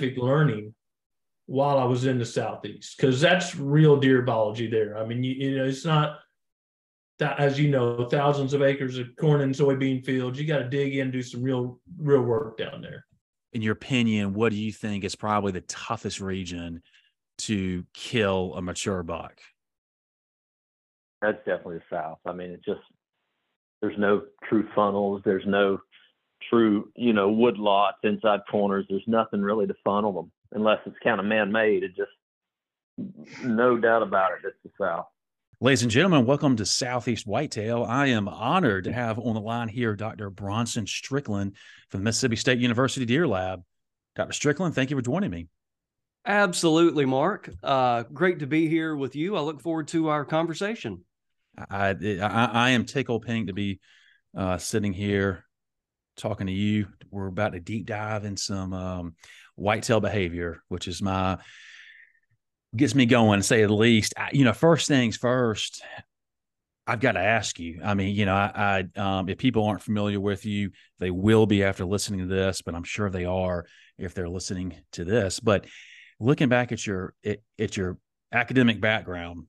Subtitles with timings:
[0.00, 0.74] my scientific learning
[1.46, 4.96] while I was in the southeast because that's real deer biology there.
[4.96, 6.18] I mean, you, you know, it's not
[7.18, 10.40] that as you know, thousands of acres of corn and soybean fields.
[10.40, 13.04] You got to dig in, do some real real work down there.
[13.52, 16.82] In your opinion, what do you think is probably the toughest region
[17.38, 19.40] to kill a mature buck?
[21.20, 22.18] That's definitely the South.
[22.24, 22.80] I mean, it just
[23.82, 25.20] there's no true funnels.
[25.24, 25.80] There's no
[26.50, 28.84] true, you know, wood lots inside corners.
[28.88, 31.84] There's nothing really to funnel them unless it's kind of man-made.
[31.84, 32.10] It just
[33.44, 34.38] no doubt about it.
[34.44, 35.06] It's the South.
[35.62, 37.84] Ladies and gentlemen, welcome to Southeast Whitetail.
[37.84, 40.30] I am honored to have on the line here Dr.
[40.30, 41.56] Bronson Strickland
[41.90, 43.62] from the Mississippi State University Deer Lab.
[44.16, 44.32] Dr.
[44.32, 45.48] Strickland, thank you for joining me.
[46.26, 47.50] Absolutely, Mark.
[47.62, 49.36] Uh, great to be here with you.
[49.36, 51.04] I look forward to our conversation.
[51.70, 53.80] I I, I am tickled pink to be
[54.36, 55.44] uh, sitting here
[56.20, 56.86] talking to you.
[57.10, 59.14] We're about to deep dive in some um,
[59.56, 61.38] whitetail behavior, which is my
[62.76, 64.14] gets me going, say the least.
[64.16, 65.82] I, you know, first things first.
[66.86, 67.80] I've got to ask you.
[67.84, 71.46] I mean, you know, I, I um, if people aren't familiar with you, they will
[71.46, 73.66] be after listening to this, but I'm sure they are
[73.98, 75.40] if they're listening to this.
[75.40, 75.66] But
[76.18, 77.98] looking back at your at, at your
[78.32, 79.44] academic background,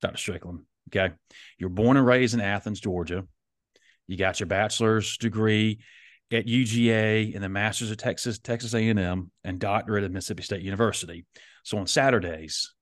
[0.00, 0.16] Dr.
[0.16, 1.14] Strickland, okay,
[1.58, 3.24] you're born and raised in Athens, Georgia.
[4.08, 5.78] You got your bachelor's degree
[6.32, 11.24] at UGA and the master's at Texas Texas A&M and doctorate at Mississippi State University.
[11.62, 12.74] So on Saturdays,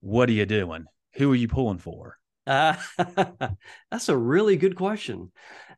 [0.00, 0.84] what are you doing?
[1.14, 2.18] Who are you pulling for?
[2.46, 2.74] Uh,
[3.90, 5.32] that's a really good question.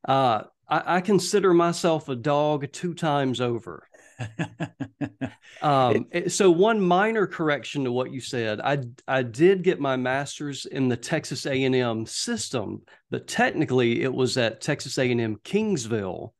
[0.06, 3.86] Uh, I, I, consider myself a dog two times over.
[5.62, 10.66] um, so one minor correction to what you said, I I did get my master's
[10.66, 16.30] in the Texas A&M system, but technically it was at Texas A&M Kingsville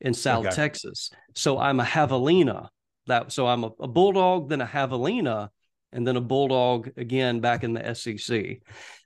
[0.00, 0.54] in South okay.
[0.54, 1.10] Texas.
[1.34, 2.68] So I'm a javelina.
[3.06, 5.50] That so I'm a, a bulldog, then a javelina,
[5.92, 8.60] and then a bulldog again back in the SEC.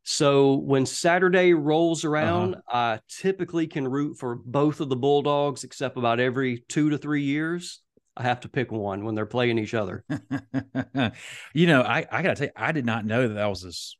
[0.05, 2.77] So when Saturday rolls around, uh-huh.
[2.77, 7.25] I typically can root for both of the bulldogs, except about every two to three
[7.25, 7.83] years.
[8.19, 10.05] I have to pick one when they're playing each other.
[11.55, 13.97] you know, I, I gotta tell you, I did not know that that was this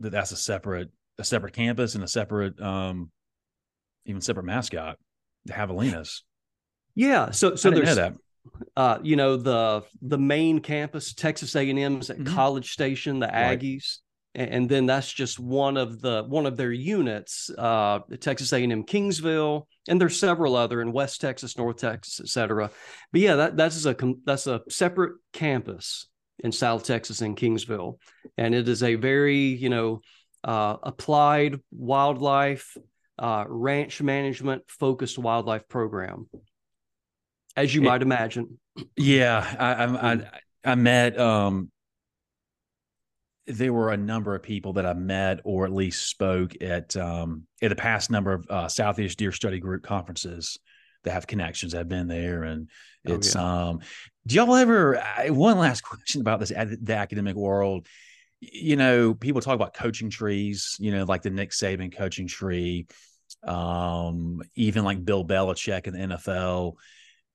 [0.00, 3.10] that that's a separate a separate campus and a separate um
[4.06, 4.98] even separate mascot,
[5.44, 6.22] the Javelinas.
[6.96, 8.14] Yeah, so so there's that.
[8.76, 12.34] Uh, you know the the main campus, Texas A and M's at mm-hmm.
[12.34, 13.98] College Station, the Aggies.
[14.34, 17.50] And, then that's just one of the one of their units.
[17.56, 22.20] Uh, Texas A and M Kingsville, and there's several other in West Texas, North Texas,
[22.20, 22.70] et cetera
[23.12, 26.06] But yeah, that that's a that's a separate campus
[26.38, 27.98] in South Texas in Kingsville,
[28.36, 30.00] and it is a very you know
[30.44, 32.76] uh, applied wildlife
[33.18, 36.28] uh, ranch management focused wildlife program,
[37.56, 38.58] as you it, might imagine.
[38.96, 40.20] Yeah, I I, I,
[40.64, 41.70] I met um
[43.46, 47.46] there were a number of people that I met or at least spoke at um,
[47.62, 50.58] at the past number of uh, Southeast Deer Study Group conferences
[51.04, 51.74] that have connections.
[51.74, 52.68] I've been there, and
[53.08, 53.68] oh, it's oh, yeah.
[53.68, 53.80] um.
[54.26, 55.02] Do y'all ever?
[55.28, 57.86] One last question about this the academic world.
[58.40, 60.76] You know, people talk about coaching trees.
[60.78, 62.86] You know, like the Nick Saban coaching tree,
[63.46, 66.74] um, even like Bill Belichick in the NFL.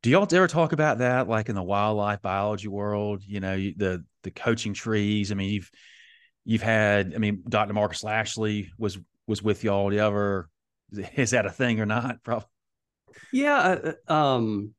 [0.03, 3.23] Do y'all ever talk about that, like in the wildlife biology world?
[3.25, 5.31] You know, the the coaching trees.
[5.31, 5.71] I mean, you've
[6.45, 7.73] you've had, I mean, Dr.
[7.73, 8.97] Marcus Lashley was
[9.27, 9.89] was with y'all.
[9.89, 10.49] The other
[11.15, 12.23] is that a thing or not?
[12.23, 12.47] Probably.
[13.31, 13.57] Yeah.
[13.57, 14.73] Uh, uh, um,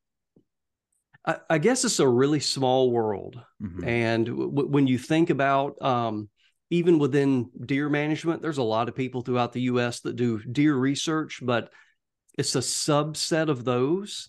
[1.24, 3.84] I, I, guess it's a really small world, mm-hmm.
[3.84, 6.28] and w- when you think about um,
[6.70, 10.00] even within deer management, there's a lot of people throughout the U.S.
[10.00, 11.70] that do deer research, but
[12.38, 14.28] it's a subset of those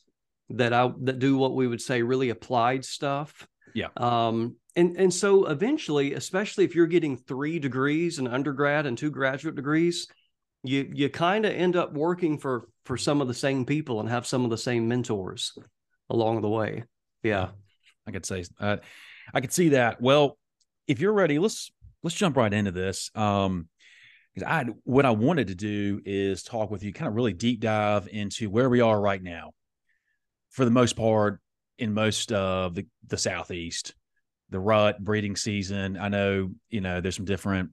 [0.49, 3.47] that I that do what we would say really applied stuff.
[3.75, 3.89] Yeah.
[3.97, 9.11] Um, and and so eventually especially if you're getting three degrees in undergrad and two
[9.11, 10.07] graduate degrees
[10.63, 14.07] you you kind of end up working for for some of the same people and
[14.07, 15.57] have some of the same mentors
[16.09, 16.83] along the way.
[17.21, 17.49] Yeah.
[18.07, 18.77] I could say uh,
[19.33, 20.01] i could see that.
[20.01, 20.37] Well
[20.87, 21.71] if you're ready let's
[22.03, 23.11] let's jump right into this.
[23.15, 23.67] Um
[24.45, 28.07] I what I wanted to do is talk with you, kind of really deep dive
[28.11, 29.51] into where we are right now.
[30.51, 31.41] For the most part,
[31.79, 33.95] in most of the the southeast,
[34.49, 35.97] the rut breeding season.
[35.97, 37.71] I know, you know, there's some different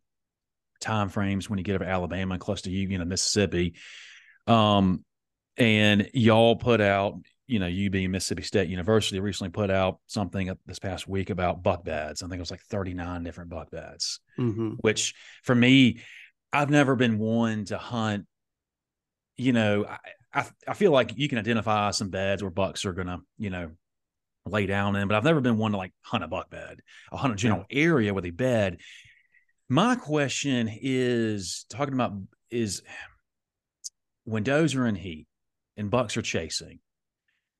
[0.80, 3.74] time frames when you get over Alabama and close to you, you know, Mississippi.
[4.46, 5.04] Um,
[5.56, 7.14] and y'all put out,
[7.46, 11.62] you know, you being Mississippi State University recently put out something this past week about
[11.62, 12.22] buck beds.
[12.22, 14.70] I think it was like 39 different buck beds, mm-hmm.
[14.80, 16.00] which for me,
[16.52, 18.26] I've never been one to hunt.
[19.36, 19.98] You know, I,
[20.32, 23.70] I, I feel like you can identify some beds where bucks are gonna, you know,
[24.46, 26.80] lay down in, but I've never been one to like hunt a buck bed,
[27.10, 28.78] a hunt a general area with a bed.
[29.68, 32.12] My question is talking about
[32.50, 32.82] is
[34.24, 35.26] when does are in heat
[35.76, 36.80] and bucks are chasing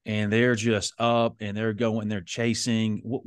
[0.04, 3.00] and they're just up and they're going, they're chasing.
[3.02, 3.22] What,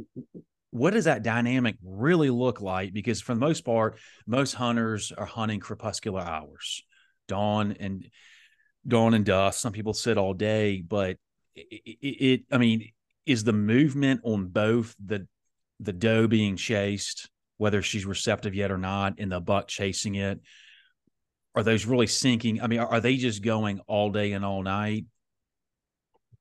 [0.70, 2.94] what does that dynamic really look like?
[2.94, 6.84] Because for the most part, most hunters are hunting crepuscular hours,
[7.28, 8.08] dawn and
[8.88, 9.60] dawn and dusk.
[9.60, 11.18] Some people sit all day, but
[11.56, 12.92] it, it, it I mean,
[13.28, 15.28] is the movement on both the
[15.80, 20.40] the doe being chased, whether she's receptive yet or not, and the buck chasing it?
[21.56, 22.62] Are those really syncing?
[22.62, 25.06] I mean, are, are they just going all day and all night?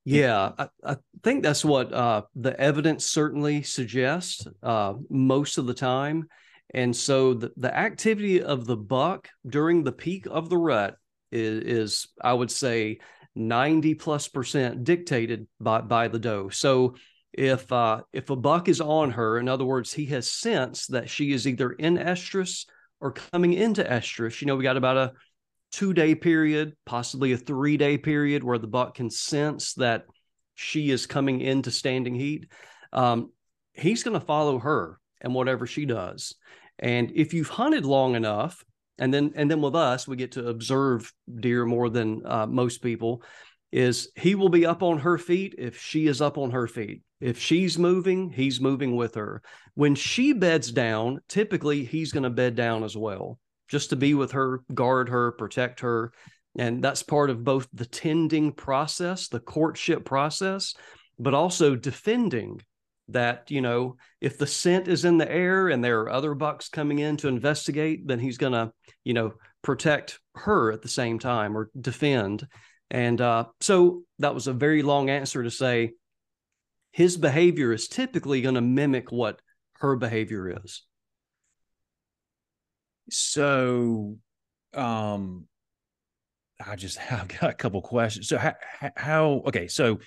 [0.05, 5.75] Yeah, I, I, think that's what uh, the evidence certainly suggests uh, most of the
[5.75, 6.29] time.
[6.73, 10.97] And so the, the activity of the buck during the peak of the rut
[11.33, 12.99] is, is, I would say,
[13.37, 16.49] 90 plus percent dictated by, by the doe.
[16.49, 16.97] So
[17.33, 21.11] if uh, if a buck is on her, in other words, he has sensed that
[21.11, 22.67] she is either in estrus
[23.00, 24.41] or coming into estrus.
[24.41, 25.12] You know, we got about a
[25.71, 30.06] two day period, possibly a three day period where the buck can sense that
[30.55, 32.49] she is coming into standing heat,
[32.93, 33.31] um,
[33.75, 36.35] he's going to follow her and whatever she does.
[36.79, 38.65] And if you've hunted long enough,
[38.98, 42.82] and then and then with us, we get to observe deer more than uh, most
[42.82, 43.22] people.
[43.72, 47.02] Is he will be up on her feet if she is up on her feet.
[47.20, 49.43] If she's moving, he's moving with her.
[49.75, 53.38] When she beds down, typically he's going to bed down as well
[53.69, 56.12] just to be with her, guard her, protect her.
[56.58, 60.75] And that's part of both the tending process, the courtship process,
[61.19, 62.60] but also defending
[63.08, 66.69] that, you know, if the scent is in the air and there are other bucks
[66.69, 68.73] coming in to investigate, then he's going to,
[69.05, 69.32] you know,
[69.62, 72.47] protect her at the same time or defend.
[72.91, 75.93] And uh, so that was a very long answer to say
[76.93, 79.41] his behavior is typically going to mimic what
[79.75, 80.82] her behavior is.
[83.11, 84.17] So,
[84.75, 85.47] um,
[86.64, 88.29] I just have got a couple questions.
[88.29, 88.55] So, how,
[88.97, 89.99] how okay, so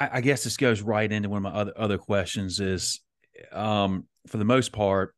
[0.00, 2.60] I, I, guess this goes right into one of my other other questions.
[2.60, 3.00] Is
[3.52, 5.14] um, for the most part,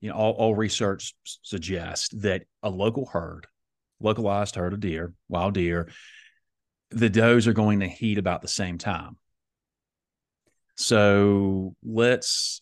[0.00, 3.46] you know, all, all research suggests that a local herd,
[4.00, 5.88] localized herd of deer, wild deer,
[6.90, 9.16] the does are going to heat about the same time.
[10.76, 12.60] So let's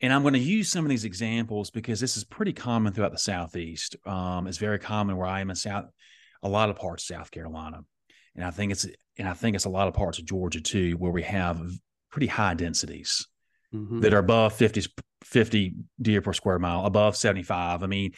[0.00, 3.12] and I'm going to use some of these examples because this is pretty common throughout
[3.12, 3.96] the Southeast.
[4.04, 5.84] Um, it's very common where I am in South,
[6.42, 7.82] a lot of parts of South Carolina,
[8.34, 8.86] and I think it's
[9.18, 11.60] and I think it's a lot of parts of Georgia too, where we have
[12.10, 13.26] pretty high densities
[13.74, 14.00] mm-hmm.
[14.00, 14.82] that are above 50,
[15.24, 17.82] 50 deer per square mile, above 75.
[17.82, 18.12] I mean,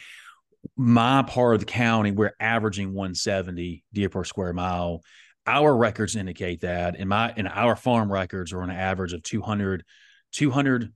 [0.75, 5.01] my part of the county, we're averaging 170 deer per square mile.
[5.47, 9.21] Our records indicate that, and my and our farm records are on an average of
[9.21, 9.83] 200,
[10.31, 10.91] 200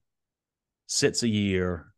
[0.88, 1.94] sits a year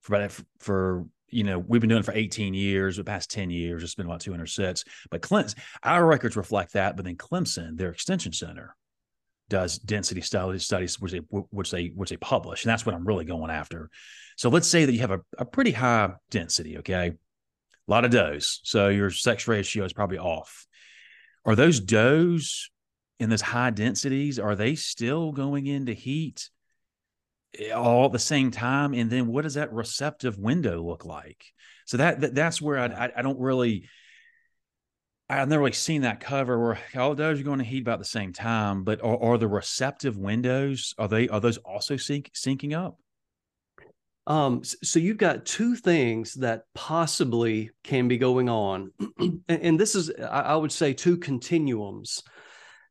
[0.00, 0.28] for
[0.60, 3.94] for you know we've been doing it for 18 years the past 10 years it's
[3.94, 8.32] been about 200 sits but clemson our records reflect that but then clemson their extension
[8.32, 8.74] center
[9.50, 13.04] does density studies studies which they which they which they publish and that's what i'm
[13.04, 13.90] really going after.
[14.36, 17.08] So let's say that you have a, a pretty high density okay?
[17.08, 20.66] A lot of does so your sex ratio is probably off.
[21.44, 22.70] Are those does
[23.18, 26.48] in those high densities are they still going into heat
[27.74, 31.44] all at the same time and then what does that receptive window look like
[31.84, 33.88] so that, that that's where I, I, I don't really
[35.30, 38.04] I've never really seen that cover where all those are going to heat about the
[38.04, 42.76] same time, but are, are the receptive windows are they are those also sync, syncing
[42.76, 42.98] up?
[44.26, 49.94] Um, so you've got two things that possibly can be going on, and, and this
[49.94, 52.22] is I would say two continuums.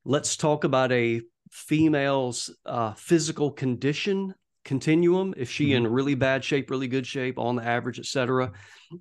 [0.06, 4.34] Let's talk about a female's uh, physical condition
[4.66, 5.86] continuum if she mm-hmm.
[5.86, 8.52] in really bad shape really good shape on the average etc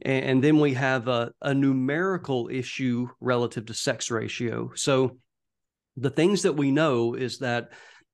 [0.02, 4.70] and, and, then we have a, a numerical issue relative to sex ratio.
[4.74, 5.18] So
[5.96, 7.70] the things that we know is that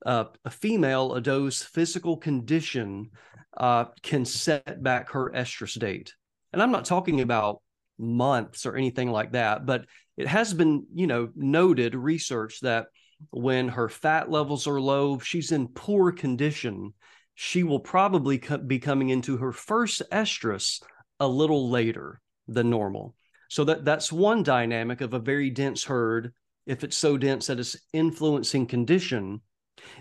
[0.06, 3.10] uh, a female a doe's physical condition
[3.56, 6.14] uh, can set back her estrus date.
[6.52, 7.60] And i'm not talking about
[7.98, 9.86] months or anything like that but
[10.16, 12.86] it has been you know noted research that
[13.30, 16.92] when her fat levels are low she's in poor condition
[17.34, 20.82] she will probably be coming into her first estrus
[21.20, 23.14] a little later than normal.
[23.48, 26.32] So that that's one dynamic of a very dense herd
[26.66, 29.40] if it's so dense that it's influencing condition.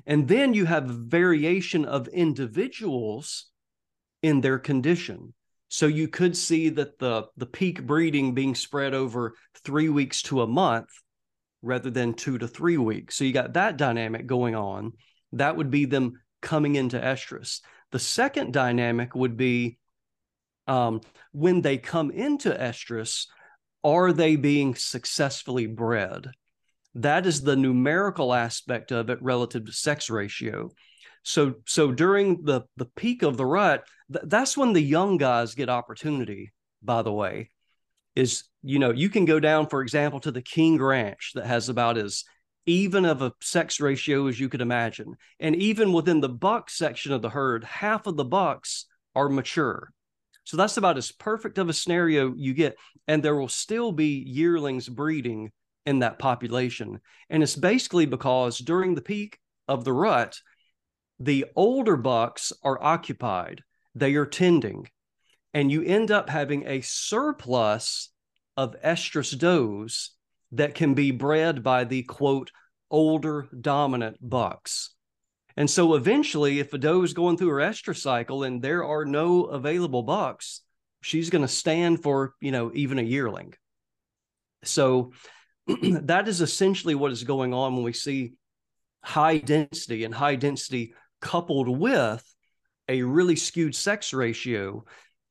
[0.05, 3.47] And then you have variation of individuals
[4.21, 5.33] in their condition.
[5.67, 10.41] So you could see that the the peak breeding being spread over 3 weeks to
[10.41, 10.89] a month
[11.63, 13.15] rather than two to three weeks.
[13.15, 14.91] So you got that dynamic going on.
[15.31, 17.61] That would be them coming into estrus.
[17.91, 19.79] The second dynamic would be
[20.67, 23.25] um, when they come into estrus,
[23.83, 26.29] are they being successfully bred?
[26.95, 30.69] That is the numerical aspect of it relative to sex ratio.
[31.23, 35.55] So, so during the the peak of the rut, th- that's when the young guys
[35.55, 36.51] get opportunity.
[36.81, 37.49] By the way,
[38.15, 41.69] is you know you can go down, for example, to the King Ranch that has
[41.69, 42.25] about as
[42.65, 47.11] even of a sex ratio as you could imagine, and even within the buck section
[47.11, 49.91] of the herd, half of the bucks are mature.
[50.45, 52.75] So that's about as perfect of a scenario you get.
[53.07, 55.51] And there will still be yearlings breeding
[55.85, 56.99] in that population.
[57.29, 60.39] And it's basically because during the peak of the rut,
[61.19, 63.61] the older bucks are occupied,
[63.95, 64.89] they are tending,
[65.53, 68.09] and you end up having a surplus
[68.57, 70.11] of estrus does
[70.53, 72.51] that can be bred by the quote
[72.89, 74.91] older dominant bucks.
[75.55, 79.05] And so eventually, if a doe is going through her estrus cycle and there are
[79.05, 80.61] no available bucks,
[81.01, 83.53] she's going to stand for, you know, even a yearling.
[84.63, 85.11] So
[85.67, 88.33] that is essentially what is going on when we see
[89.03, 92.23] high density and high density coupled with
[92.89, 94.85] a really skewed sex ratio.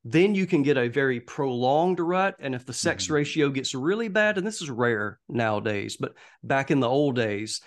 [0.05, 2.37] Then you can get a very prolonged rut.
[2.41, 3.15] And if the sex mm-hmm.
[3.15, 7.61] ratio gets really bad, and this is rare nowadays, but back in the old days,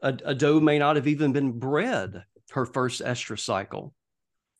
[0.00, 3.94] a, a doe may not have even been bred her first estrus cycle.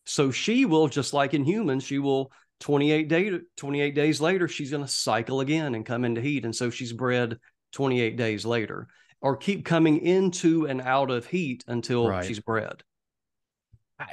[0.07, 4.71] So she will, just like in humans, she will 28 day 28 days later, she's
[4.71, 6.45] going to cycle again and come into heat.
[6.45, 7.39] And so she's bred
[7.73, 8.89] 28 days later,
[9.21, 12.25] or keep coming into and out of heat until right.
[12.25, 12.83] she's bred.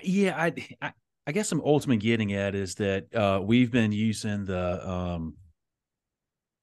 [0.04, 0.94] Yeah, I, I,
[1.28, 5.36] I guess I'm ultimately getting at is that uh, we've been using the um,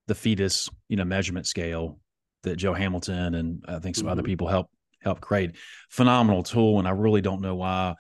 [0.07, 1.99] the fetus, you know, measurement scale
[2.43, 4.13] that Joe Hamilton and I think some mm-hmm.
[4.13, 4.71] other people help
[5.03, 5.57] help create.
[5.91, 7.95] Phenomenal tool, and I really don't know why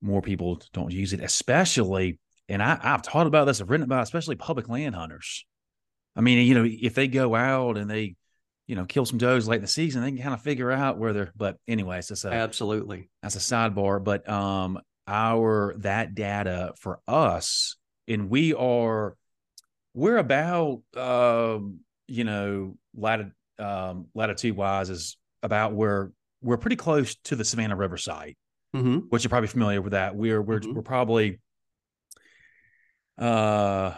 [0.00, 2.18] more people don't use it, especially.
[2.48, 5.46] And I, I've taught about this, I've written about, it, especially public land hunters.
[6.16, 8.16] I mean, you know, if they go out and they,
[8.66, 10.98] you know, kill some does late in the season, they can kind of figure out
[10.98, 11.32] where they're.
[11.34, 14.02] But anyways, that's a absolutely that's a sidebar.
[14.02, 17.76] But um, our that data for us,
[18.08, 19.16] and we are
[19.94, 27.14] we're about um, you know, latitude um, latitude wise is about where we're pretty close
[27.24, 28.36] to the Savannah River site,
[28.74, 28.98] mm-hmm.
[29.08, 30.16] which you're probably familiar with that.
[30.16, 30.74] We're we're mm-hmm.
[30.74, 31.40] we're probably
[33.18, 33.94] uh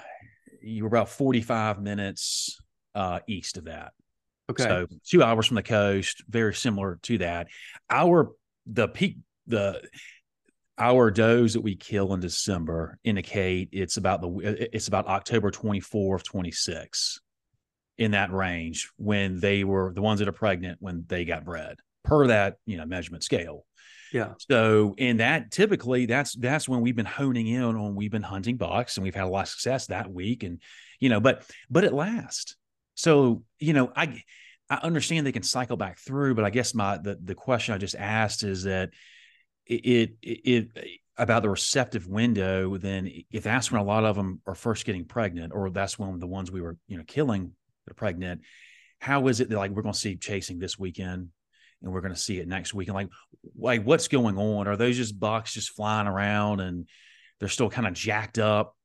[0.60, 2.60] you're about 45 minutes
[2.94, 3.92] uh east of that.
[4.50, 4.64] Okay.
[4.64, 7.48] So two hours from the coast, very similar to that.
[7.88, 8.32] Our
[8.66, 9.82] the peak the
[10.78, 15.50] our does that we kill in December indicate it's about the uh, it's about October
[15.50, 17.20] 24th, 26
[17.98, 21.76] in that range when they were the ones that are pregnant when they got bred
[22.02, 23.64] per that you know measurement scale.
[24.12, 24.34] Yeah.
[24.48, 28.56] So in that typically that's that's when we've been honing in on we've been hunting
[28.56, 30.60] bucks and we've had a lot of success that week and
[31.00, 32.56] you know but but it lasts
[32.94, 34.22] so you know i
[34.70, 37.78] i understand they can cycle back through but i guess my the, the question i
[37.78, 38.90] just asked is that
[39.66, 44.40] it, it, it about the receptive window then if that's when a lot of them
[44.46, 47.52] are first getting pregnant or that's when the ones we were you know killing
[47.86, 48.42] they're pregnant.
[48.98, 51.28] How is it that like we're going to see chasing this weekend
[51.82, 52.88] and we're going to see it next week?
[52.88, 53.08] And like,
[53.56, 54.66] like what's going on?
[54.66, 56.88] Are those just bucks just flying around and
[57.38, 58.76] they're still kind of jacked up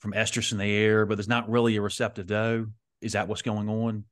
[0.00, 2.66] from estrus in the air, but there's not really a receptive doe?
[3.00, 4.04] Is that what's going on?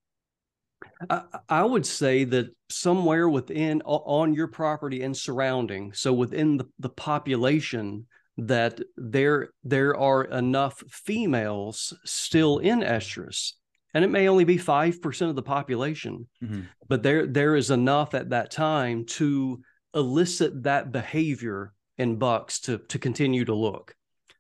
[1.08, 6.66] I, I would say that somewhere within on your property and surrounding, so within the,
[6.78, 8.06] the population,
[8.46, 13.52] that there there are enough females still in estrus
[13.92, 16.62] and it may only be 5% of the population mm-hmm.
[16.88, 19.60] but there there is enough at that time to
[19.94, 23.94] elicit that behavior in bucks to to continue to look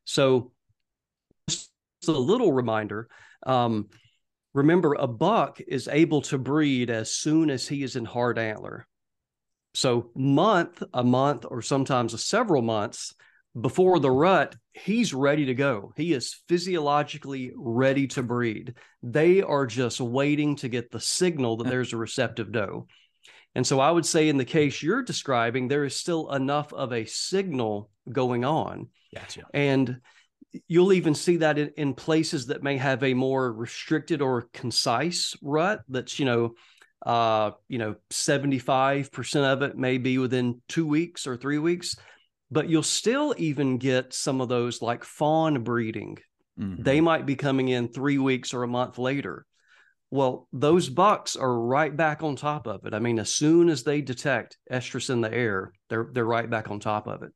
[0.04, 0.52] so
[1.48, 1.70] just
[2.08, 3.08] a little reminder
[3.46, 3.88] um,
[4.52, 8.86] remember a buck is able to breed as soon as he is in hard antler
[9.74, 13.14] so month a month or sometimes a several months
[13.58, 15.92] before the rut, he's ready to go.
[15.96, 18.74] He is physiologically ready to breed.
[19.02, 22.86] They are just waiting to get the signal that there's a receptive doe.
[23.54, 26.92] And so I would say in the case you're describing, there is still enough of
[26.92, 28.88] a signal going on.
[29.12, 29.42] Gotcha.
[29.52, 30.00] And
[30.66, 35.36] you'll even see that in, in places that may have a more restricted or concise
[35.42, 36.54] rut that's, you know,
[37.06, 41.96] uh, you know, 75% of it may be within two weeks or three weeks
[42.50, 46.18] but you'll still even get some of those like fawn breeding.
[46.58, 46.82] Mm-hmm.
[46.82, 49.46] They might be coming in three weeks or a month later.
[50.10, 52.94] Well, those bucks are right back on top of it.
[52.94, 56.68] I mean, as soon as they detect estrus in the air, they're they're right back
[56.68, 57.30] on top of it.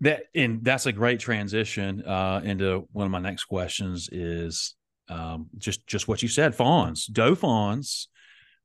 [0.00, 4.74] That and that's a great transition uh, into one of my next questions is
[5.08, 8.08] um, just just what you said fawns doe fawns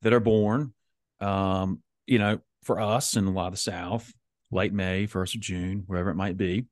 [0.03, 0.73] that are born
[1.21, 4.13] um, you know for us in a lot of the south
[4.51, 6.65] late may first of june wherever it might be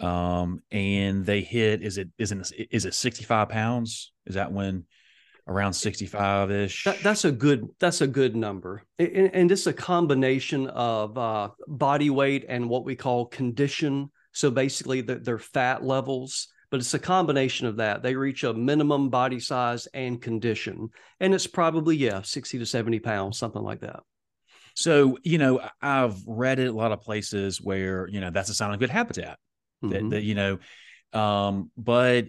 [0.00, 4.12] um, and they hit is it is it is it 65 pounds?
[4.26, 4.86] Is that when
[5.50, 9.72] around 65 ish that, that's a good that's a good number and, and it's a
[9.72, 15.84] combination of uh, body weight and what we call condition so basically the, their fat
[15.84, 18.02] levels but it's a combination of that.
[18.02, 23.00] They reach a minimum body size and condition, and it's probably yeah, sixty to seventy
[23.00, 24.00] pounds, something like that.
[24.74, 28.54] So you know, I've read it a lot of places where you know that's a
[28.54, 29.38] sign of good habitat.
[29.84, 29.92] Mm-hmm.
[29.92, 30.58] That, that you know,
[31.12, 32.26] um, but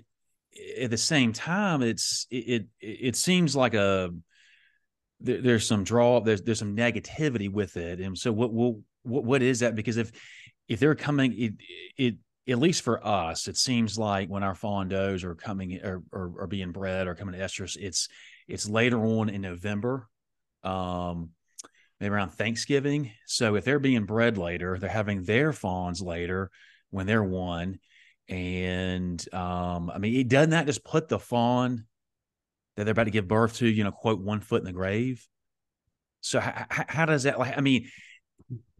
[0.79, 4.11] at the same time, it's it it, it seems like a
[5.19, 9.41] there, there's some draw there's there's some negativity with it, and so what what what
[9.41, 9.75] is that?
[9.75, 10.11] Because if
[10.67, 11.53] if they're coming, it
[11.97, 12.15] it
[12.47, 16.33] at least for us, it seems like when our fawn does are coming or, or,
[16.39, 18.09] or being bred or coming to estrus, it's
[18.47, 20.07] it's later on in November,
[20.63, 21.29] um,
[21.99, 23.11] maybe around Thanksgiving.
[23.25, 26.49] So if they're being bred later, they're having their fawns later
[26.89, 27.79] when they're one.
[28.31, 31.85] And um, I mean, it doesn't that just put the fawn
[32.77, 35.27] that they're about to give birth to, you know, quote, one foot in the grave.
[36.21, 37.57] So how, how does that like?
[37.57, 37.89] I mean,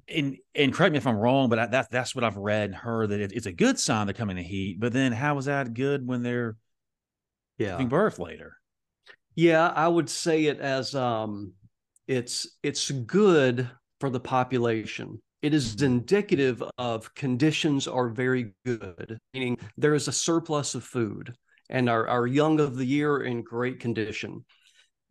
[0.08, 3.10] and and correct me if I'm wrong, but that's that's what I've read and heard
[3.10, 4.80] that it, it's a good sign they're coming to heat.
[4.80, 6.56] But then how is that good when they're
[7.58, 7.72] yeah.
[7.72, 8.58] giving birth later?
[9.36, 11.54] Yeah, I would say it as um,
[12.08, 15.22] it's it's good for the population.
[15.42, 21.36] It is indicative of conditions are very good, meaning there is a surplus of food,
[21.70, 24.46] and our, our young of the year are in great condition.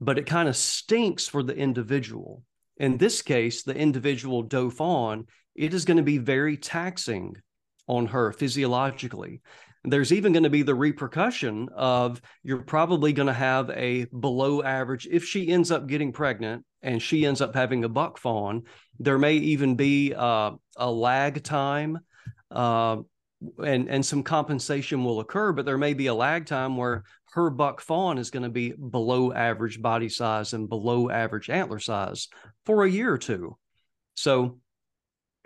[0.01, 2.45] But it kind of stinks for the individual
[2.81, 7.37] in this case, the individual doe fawn, it is going to be very taxing
[7.87, 9.43] on her physiologically.
[9.85, 14.63] There's even going to be the repercussion of you're probably going to have a below
[14.63, 18.65] average, if she ends up getting pregnant and she ends up having a buck fawn,
[18.99, 21.99] there may even be uh, a lag time
[22.51, 22.99] uh,
[23.65, 27.49] and, and some compensation will occur, but there may be a lag time where her
[27.49, 32.29] buck fawn is going to be below average body size and below average antler size
[32.67, 33.57] for a year or two.
[34.15, 34.59] So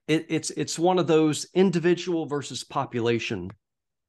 [0.09, 3.51] it, it's it's one of those individual versus population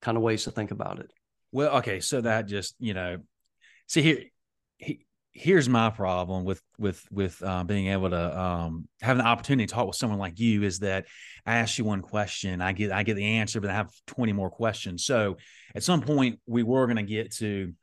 [0.06, 1.12] kind of ways to think about it.
[1.52, 3.18] Well, okay, so that just you know,
[3.88, 4.20] see here,
[4.78, 9.66] he, here's my problem with with with uh, being able to um, have an opportunity
[9.66, 11.06] to talk with someone like you is that
[11.46, 14.32] I ask you one question, I get I get the answer, but I have twenty
[14.32, 15.06] more questions.
[15.06, 15.38] So
[15.74, 17.74] at some point, we were going to get to.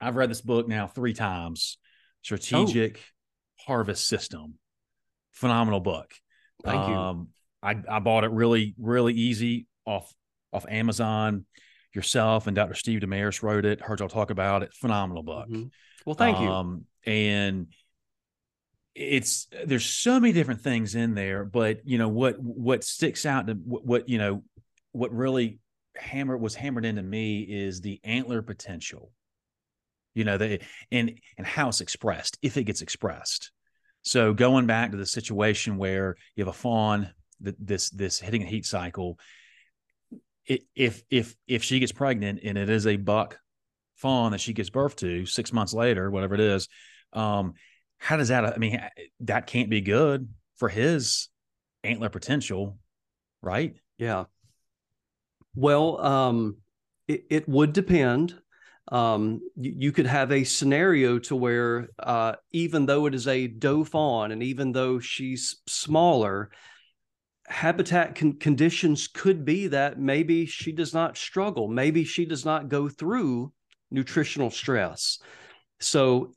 [0.00, 1.78] I've read this book now three times.
[2.22, 3.64] Strategic oh.
[3.66, 4.54] Harvest System,
[5.32, 6.12] phenomenal book.
[6.62, 7.28] Thank um,
[7.62, 7.68] you.
[7.70, 10.12] I I bought it really really easy off
[10.54, 11.44] off Amazon.
[11.92, 12.74] Yourself and Dr.
[12.74, 13.80] Steve Demarais wrote it.
[13.80, 14.72] Heard y'all talk about it.
[14.74, 15.48] Phenomenal book.
[15.48, 15.66] Mm-hmm.
[16.04, 17.12] Well, thank um, you.
[17.12, 17.66] And
[18.94, 23.46] it's there's so many different things in there, but you know what what sticks out
[23.46, 24.42] to what, what you know
[24.92, 25.58] what really
[25.96, 29.10] hammer was hammered into me is the antler potential.
[30.14, 30.60] You know, the
[30.92, 33.50] and and how it's expressed, if it gets expressed.
[34.02, 38.42] So going back to the situation where you have a fawn, that this this hitting
[38.42, 39.18] a heat cycle,
[40.46, 43.38] if if if she gets pregnant and it is a buck
[43.96, 46.68] fawn that she gives birth to six months later, whatever it is,
[47.12, 47.54] um,
[47.98, 48.44] how does that?
[48.44, 48.80] I mean,
[49.20, 51.28] that can't be good for his
[51.82, 52.78] antler potential,
[53.42, 53.74] right?
[53.98, 54.24] Yeah.
[55.54, 56.56] Well, um,
[57.06, 58.34] it, it would depend.
[58.90, 63.46] Um, you, you, could have a scenario to where, uh, even though it is a
[63.46, 66.50] doe fawn, and even though she's smaller,
[67.46, 71.68] habitat con- conditions could be that maybe she does not struggle.
[71.68, 73.52] Maybe she does not go through
[73.90, 75.18] nutritional stress.
[75.80, 76.32] So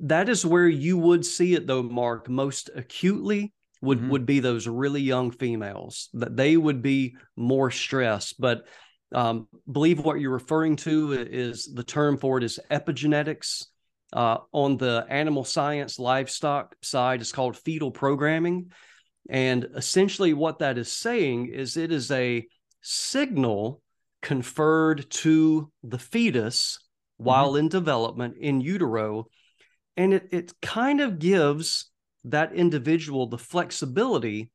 [0.00, 4.10] that is where you would see it though, Mark, most acutely would mm-hmm.
[4.10, 8.40] would be those really young females that they would be more stressed.
[8.40, 8.66] But
[9.14, 13.66] um, believe what you're referring to is the term for it is epigenetics.
[14.14, 18.70] Uh, on the animal science livestock side, it's called fetal programming.
[19.30, 22.46] And essentially, what that is saying is it is a
[22.80, 23.80] signal
[24.20, 26.78] conferred to the fetus
[27.16, 27.58] while mm-hmm.
[27.58, 29.26] in development in utero.
[29.96, 31.90] And it, it kind of gives
[32.24, 34.50] that individual the flexibility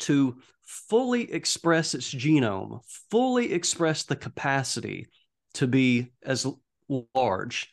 [0.00, 5.06] to fully express its genome, fully express the capacity
[5.54, 6.46] to be as
[7.14, 7.70] large.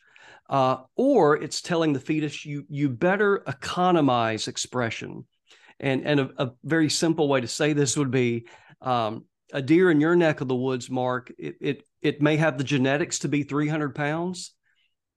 [0.48, 5.26] uh, or it's telling the fetus you you better economize expression.
[5.80, 8.46] And and a, a very simple way to say this would be
[8.80, 11.32] um, a deer in your neck of the woods, Mark.
[11.38, 14.54] It it it may have the genetics to be 300 pounds,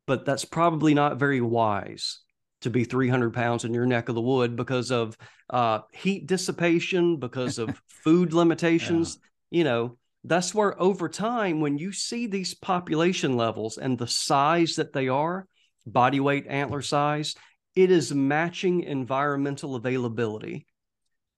[0.08, 2.20] but that's probably not very wise
[2.62, 5.18] to be 300 pounds in your neck of the wood because of
[5.50, 9.18] uh, heat dissipation, because of food limitations.
[9.52, 9.58] Yeah.
[9.58, 14.76] You know, that's where over time, when you see these population levels and the size
[14.76, 15.48] that they are,
[15.86, 17.36] body weight, antler size,
[17.80, 20.66] it is matching environmental availability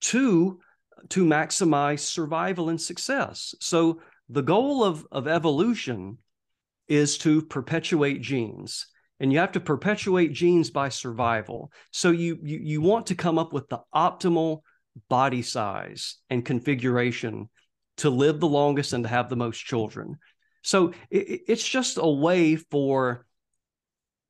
[0.01, 0.59] to
[1.09, 3.53] to maximize survival and success.
[3.59, 6.17] So the goal of, of evolution
[6.87, 8.87] is to perpetuate genes
[9.19, 13.37] and you have to perpetuate genes by survival so you, you you want to come
[13.37, 14.61] up with the optimal
[15.09, 17.49] body size and configuration
[17.97, 20.17] to live the longest and to have the most children.
[20.63, 23.25] So it, it's just a way for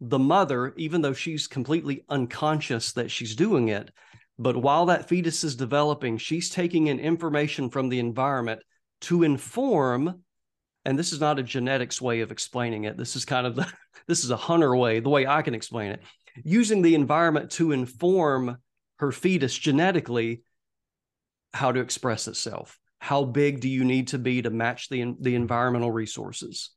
[0.02, 3.92] the mother, even though she's completely unconscious that she's doing it,
[4.38, 8.62] but while that fetus is developing, she's taking in information from the environment
[9.02, 10.24] to inform.
[10.84, 12.98] And this is not a genetics way of explaining it.
[12.98, 13.72] This is kind of the
[14.08, 16.02] this is a hunter way, the way I can explain it.
[16.44, 18.58] Using the environment to inform
[18.98, 20.42] her fetus genetically
[21.54, 25.36] how to express itself how big do you need to be to match the the
[25.36, 26.70] environmental resources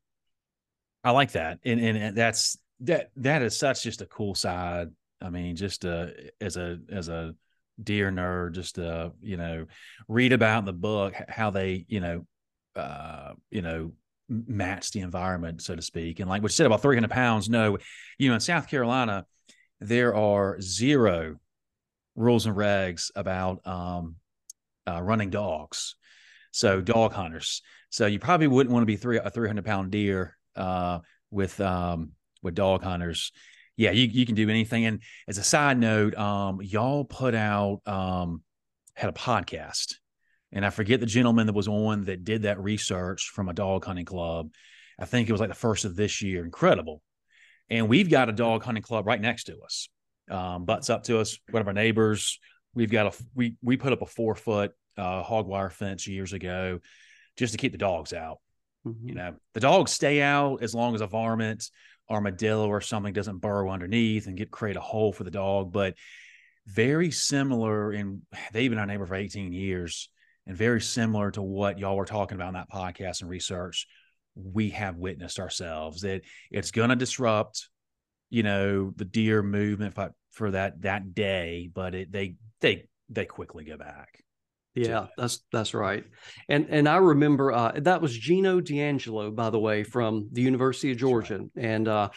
[1.05, 4.89] i like that and and that's that that is such just a cool side
[5.21, 6.07] i mean just uh
[6.41, 7.35] as a as a
[7.83, 9.67] deer nerd just uh you know
[10.09, 12.27] read about the book how they you know
[12.77, 13.93] uh you know
[14.29, 17.77] match the environment so to speak and like what you said about 300 pounds no
[18.19, 19.27] you know in south carolina
[19.81, 21.37] there are zero
[22.17, 24.17] rules and regs about um
[24.87, 25.97] uh, running dogs
[26.55, 27.63] so dog hunters.
[27.91, 31.01] So you probably wouldn't want to be three a three hundred pound deer uh,
[31.33, 32.13] with um,
[32.45, 33.33] with dog hunters.
[33.77, 34.85] Yeah, you you can do anything.
[34.85, 38.43] And as a side note, um, y'all put out um,
[38.95, 39.95] had a podcast,
[40.53, 43.85] and I forget the gentleman that was on that did that research from a dog
[43.85, 44.51] hunting club.
[44.97, 46.45] I think it was like the first of this year.
[46.45, 47.03] Incredible.
[47.69, 49.89] And we've got a dog hunting club right next to us.
[50.31, 52.39] Um, butts up to us, one of our neighbors.
[52.75, 56.33] We've got a we we put up a four foot uh, hog wire fence years
[56.33, 56.81] ago
[57.37, 58.39] just to keep the dogs out.
[58.87, 59.09] Mm-hmm.
[59.09, 61.71] You know, the dogs stay out as long as a varmint,
[62.11, 65.73] armadillo, or something doesn't burrow underneath and get create a hole for the dog.
[65.73, 65.95] But
[66.67, 70.09] very similar, and they've been our neighbor for 18 years,
[70.47, 73.87] and very similar to what y'all were talking about in that podcast and research.
[74.35, 77.69] We have witnessed ourselves that it's going to disrupt,
[78.31, 79.95] you know, the deer movement
[80.33, 84.24] for, that that day, but it they they they quickly go back.
[84.75, 86.05] Yeah, that's that's right.
[86.49, 90.91] And and I remember uh, that was Gino D'Angelo, by the way, from the University
[90.91, 91.39] of Georgia.
[91.39, 91.65] Right.
[91.65, 92.09] And uh,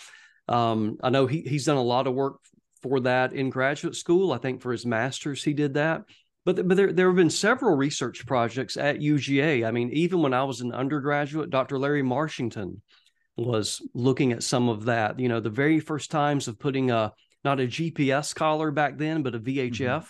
[0.47, 2.39] um, I know he he's done a lot of work
[2.81, 4.31] for that in graduate school.
[4.31, 6.03] I think for his master's he did that.
[6.45, 9.67] But but there there have been several research projects at UGA.
[9.67, 11.77] I mean, even when I was an undergraduate, Dr.
[11.77, 12.81] Larry Marchinton
[13.35, 15.19] was looking at some of that.
[15.19, 19.21] You know, the very first times of putting a not a GPS collar back then,
[19.21, 20.05] but a VHF mm-hmm.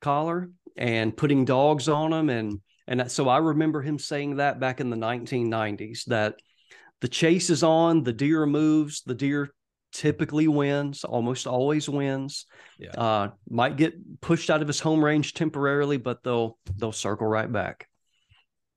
[0.00, 2.60] Collar and putting dogs on them and
[2.90, 6.34] and so I remember him saying that back in the 1990s that
[7.00, 9.50] the chase is on, the deer moves, the deer
[9.92, 12.46] typically wins, almost always wins.
[12.78, 12.90] Yeah.
[12.90, 17.50] Uh, might get pushed out of his home range temporarily, but they'll they'll circle right
[17.50, 17.86] back.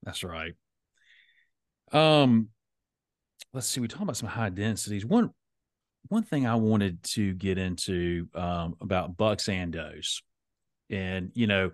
[0.03, 0.53] That's right.
[1.91, 2.49] Um,
[3.51, 3.81] let's see.
[3.81, 5.05] We talk about some high densities.
[5.05, 5.31] One
[6.09, 10.21] one thing I wanted to get into um, about bucks and does
[10.89, 11.71] and, you know,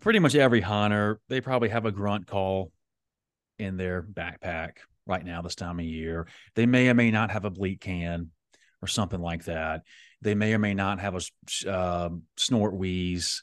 [0.00, 2.72] pretty much every hunter, they probably have a grunt call
[3.58, 4.72] in their backpack
[5.06, 6.26] right now, this time of year.
[6.54, 8.30] They may or may not have a bleat can
[8.80, 9.82] or something like that.
[10.20, 13.42] They may or may not have a uh, snort wheeze.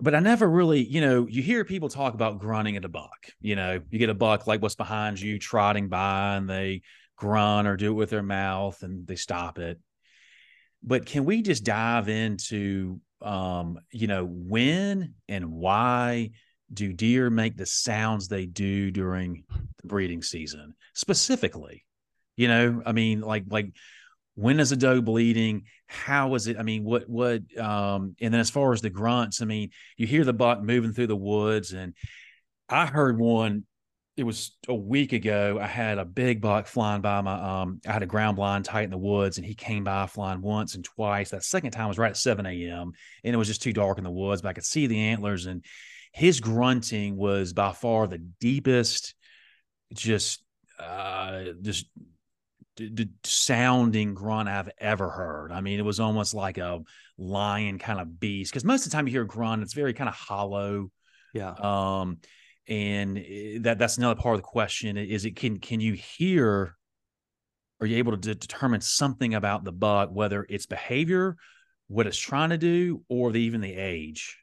[0.00, 3.26] But I never really, you know, you hear people talk about grunting at a buck.
[3.40, 6.82] You know, you get a buck like what's behind you trotting by and they
[7.16, 9.80] grunt or do it with their mouth and they stop it.
[10.88, 16.30] But can we just dive into um, you know, when and why
[16.72, 19.44] do deer make the sounds they do during
[19.82, 21.84] the breeding season specifically?
[22.36, 23.72] You know, I mean, like like
[24.34, 25.64] when is a doe bleeding?
[25.88, 26.56] How is it?
[26.58, 30.06] I mean, what what um and then as far as the grunts, I mean, you
[30.06, 31.92] hear the buck moving through the woods and
[32.66, 33.64] I heard one
[34.18, 35.58] it was a week ago.
[35.60, 38.82] I had a big buck flying by my um I had a ground blind tight
[38.82, 41.30] in the woods and he came by flying once and twice.
[41.30, 42.92] That second time was right at 7 a.m.
[43.22, 45.46] and it was just too dark in the woods, but I could see the antlers
[45.46, 45.64] and
[46.12, 49.14] his grunting was by far the deepest,
[49.94, 50.42] just
[50.80, 51.86] uh just
[52.76, 55.52] d- d- sounding grunt I've ever heard.
[55.52, 56.80] I mean, it was almost like a
[57.18, 59.94] lion kind of beast because most of the time you hear a grunt, it's very
[59.94, 60.90] kind of hollow.
[61.34, 61.52] Yeah.
[61.52, 62.18] Um,
[62.68, 66.76] and eh, that that's another part of the question is it can can you hear
[67.80, 71.36] are you able to de- determine something about the bug whether it's behavior
[71.88, 74.38] what it's trying to do or the, even the age?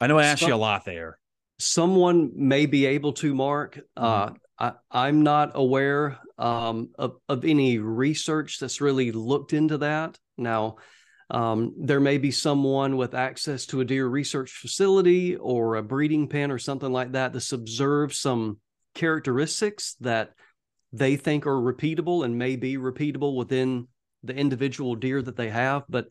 [0.00, 1.18] I know i asked Some, you a lot there.
[1.58, 3.80] Someone may be able to mark.
[3.96, 4.34] Uh, mm-hmm.
[4.58, 10.18] uh, I, am not aware um, of, of any research that's really looked into that.
[10.36, 10.76] Now
[11.30, 16.28] um, there may be someone with access to a deer research facility or a breeding
[16.28, 18.58] pen or something like that that's observed some
[18.94, 20.32] characteristics that
[20.92, 23.88] they think are repeatable and may be repeatable within
[24.24, 25.84] the individual deer that they have.
[25.88, 26.08] But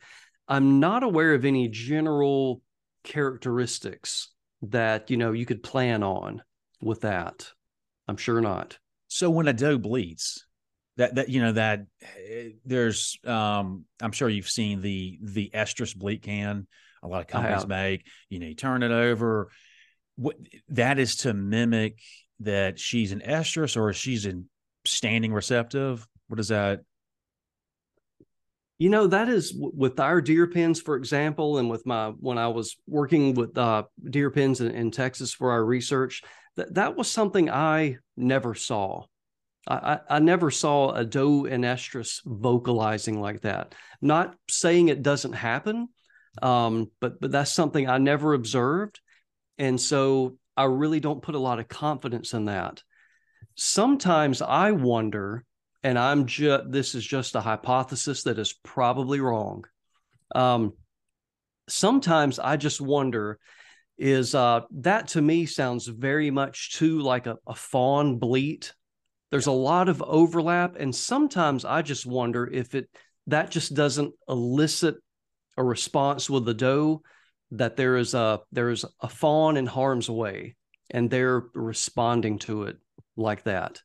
[0.48, 2.62] I'm not aware of any general
[3.04, 4.30] characteristics
[4.64, 6.42] that you know you could plan on
[6.82, 7.52] with that.
[8.08, 8.78] I'm sure not.
[9.08, 10.47] So when a doe bleeds,
[10.98, 15.96] that that you know that eh, there's um i'm sure you've seen the the estrus
[15.96, 16.68] bleat can
[17.04, 18.06] a lot of companies make.
[18.30, 19.50] You know you turn it over.
[20.16, 20.36] What
[20.70, 22.00] that is to mimic
[22.40, 24.46] that she's an estrus or she's in
[24.86, 26.08] standing receptive?
[26.28, 26.82] What is that?
[28.78, 32.48] You know that is with our deer pens for example and with my when i
[32.48, 36.22] was working with uh, deer pens in, in texas for our research
[36.58, 39.04] that that was something i never saw
[39.68, 43.76] I, I never saw a doe and estrus vocalizing like that.
[44.02, 45.90] Not saying it doesn't happen,
[46.42, 49.00] um, but but that's something I never observed,
[49.58, 52.82] and so I really don't put a lot of confidence in that.
[53.56, 55.44] Sometimes I wonder,
[55.84, 59.66] and I'm just this is just a hypothesis that is probably wrong.
[60.34, 60.74] Um,
[61.68, 63.40] sometimes I just wonder
[63.98, 68.74] is uh, that to me sounds very much too like a, a fawn bleat
[69.32, 72.90] there's a lot of overlap and sometimes i just wonder if it
[73.28, 74.96] that just doesn't elicit
[75.58, 77.02] a response with the doe
[77.52, 80.56] that there is a there is a fawn in harm's way
[80.90, 82.78] and they're responding to it
[83.16, 83.82] like that.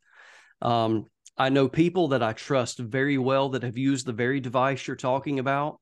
[0.60, 4.86] Um, i know people that i trust very well that have used the very device
[4.86, 5.80] you're talking about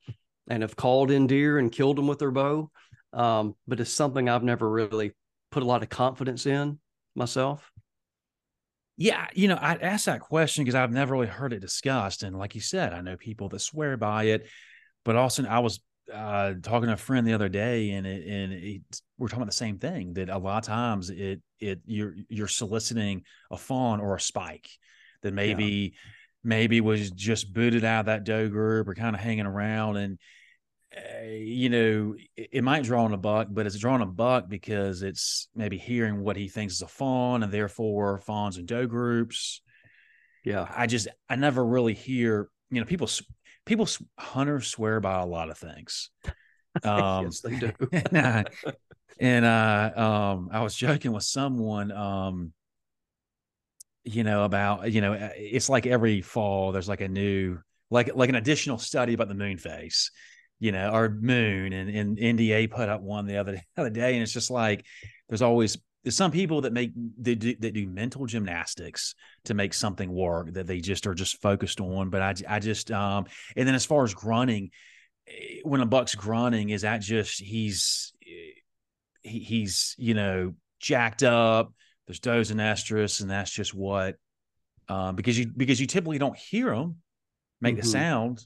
[0.49, 2.71] and have called in deer and killed them with their bow.
[3.13, 5.13] Um, but it's something i've never really
[5.51, 6.79] put a lot of confidence in
[7.17, 7.71] myself
[9.01, 12.23] yeah, you know, I asked that question because I've never really heard it discussed.
[12.23, 14.47] And like you said, I know people that swear by it,
[15.07, 15.81] but also I was
[16.13, 18.83] uh, talking to a friend the other day, and it, and it,
[19.17, 22.47] we're talking about the same thing that a lot of times it it you're you're
[22.47, 24.69] soliciting a fawn or a spike
[25.23, 25.99] that maybe yeah.
[26.45, 30.19] maybe was just booted out of that doe group or kind of hanging around and
[30.97, 34.49] uh, you know, it, it, might draw on a buck, but it's drawing a buck
[34.49, 38.87] because it's maybe hearing what he thinks is a fawn, and therefore fawns and doe
[38.87, 39.63] groups.
[40.45, 43.09] Yeah, I just I never really hear you know people
[43.67, 46.11] people hunters swear by a lot of things.
[46.85, 47.73] Um, yes, they do.
[48.13, 48.49] and,
[49.21, 52.53] and uh, um, I was joking with someone, um,
[54.05, 57.59] you know, about you know, it's like every fall there's like a new
[57.91, 60.13] like like an additional study about the moon phase
[60.61, 64.13] you know, or Moon and, and NDA put up one the other, other day.
[64.13, 64.85] And it's just like,
[65.29, 69.15] there's always, there's some people that make, they do, that do mental gymnastics
[69.47, 72.11] to make something work that they just are just focused on.
[72.11, 73.25] But I, I just, um,
[73.57, 74.71] and then as far as grunting,
[75.27, 78.61] eh, when a buck's grunting, is that just, he's, eh,
[79.23, 81.73] he, he's, you know, jacked up,
[82.07, 84.17] there's does and that's just what,
[84.89, 86.97] um, because you, because you typically don't hear them
[87.61, 87.83] make mm-hmm.
[87.83, 88.45] the sound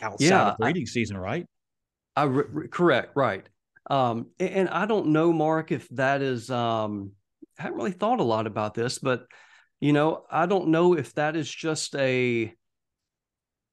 [0.00, 1.46] outside yeah, of breeding I, season, right?
[2.16, 3.46] I re- correct, right.
[3.90, 6.50] Um, and, and, I don't know, Mark, if that is.
[6.50, 7.12] Um,
[7.58, 9.26] I haven't really thought a lot about this, but
[9.80, 12.54] you know, I don't know if that is just a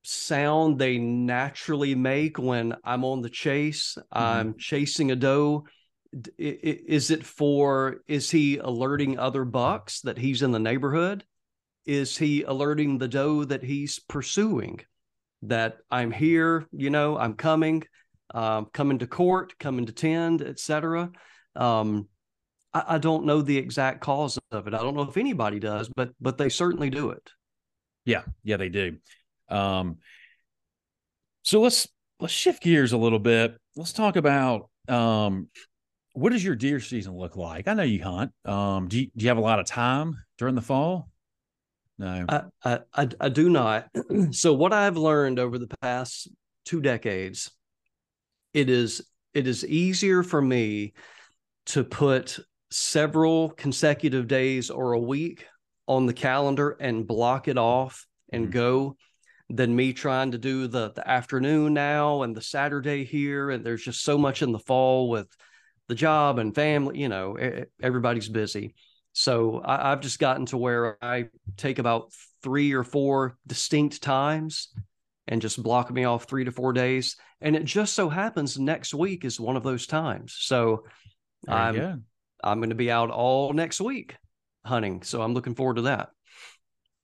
[0.03, 3.95] sound they naturally make when I'm on the chase.
[3.95, 4.17] Mm-hmm.
[4.17, 5.65] I'm chasing a doe.
[6.37, 7.97] Is it for?
[8.07, 11.23] Is he alerting other bucks that he's in the neighborhood?
[11.85, 14.81] Is he alerting the doe that he's pursuing?
[15.43, 17.83] That I'm here, you know, I'm coming,
[18.33, 21.11] um, coming to court, coming to tend, etc.
[21.55, 22.07] Um,
[22.73, 24.73] I, I, don't know the exact cause of it.
[24.73, 27.31] I don't know if anybody does, but but they certainly do it.
[28.05, 28.97] Yeah, yeah, they do.
[29.49, 29.97] Um,
[31.41, 31.87] so let's
[32.19, 33.57] let's shift gears a little bit.
[33.75, 35.47] Let's talk about um,
[36.13, 37.67] what does your deer season look like?
[37.67, 38.31] I know you hunt.
[38.45, 41.09] Um, do you, do you have a lot of time during the fall?
[41.99, 42.25] No,
[42.63, 43.89] I, I, I do not.
[44.31, 46.29] so what I've learned over the past
[46.63, 47.51] two decades,
[48.53, 50.93] it is it is easier for me
[51.67, 52.39] to put
[52.71, 55.45] several consecutive days or a week
[55.87, 58.53] on the calendar and block it off and mm-hmm.
[58.53, 58.97] go
[59.49, 63.49] than me trying to do the the afternoon now and the Saturday here.
[63.49, 65.27] And there's just so much in the fall with
[65.89, 66.97] the job and family.
[66.99, 67.37] You know,
[67.81, 68.73] everybody's busy.
[69.13, 71.25] So I, I've just gotten to where I
[71.57, 72.11] take about
[72.43, 74.69] three or four distinct times
[75.27, 77.15] and just block me off three to four days.
[77.41, 80.35] And it just so happens next week is one of those times.
[80.39, 80.83] So
[81.47, 81.75] I'm
[82.43, 84.15] I'm going to be out all next week
[84.65, 85.03] hunting.
[85.03, 86.09] So I'm looking forward to that.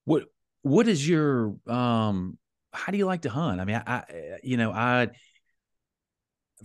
[0.05, 0.23] What
[0.61, 2.37] what is your um
[2.73, 3.61] how do you like to hunt?
[3.61, 4.03] I mean, I, I
[4.43, 5.09] you know, I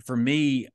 [0.05, 0.67] for me,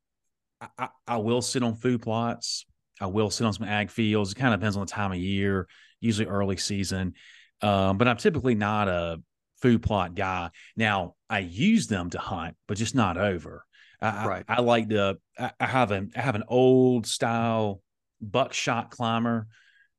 [0.79, 2.65] I, I will sit on food plots.
[3.01, 4.33] I will sit on some ag fields.
[4.33, 5.69] It kind of depends on the time of year,
[6.01, 7.15] usually early season.
[7.63, 9.21] Um, but I'm typically not a
[9.61, 10.51] food plot guy.
[10.77, 13.65] Now I use them to hunt, but just not over.
[14.01, 14.45] I, right.
[14.49, 15.19] I, I like to.
[15.39, 17.81] I, I have an I have an old style
[18.21, 19.47] buckshot climber.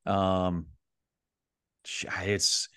[0.06, 0.66] Um,
[2.22, 2.68] it's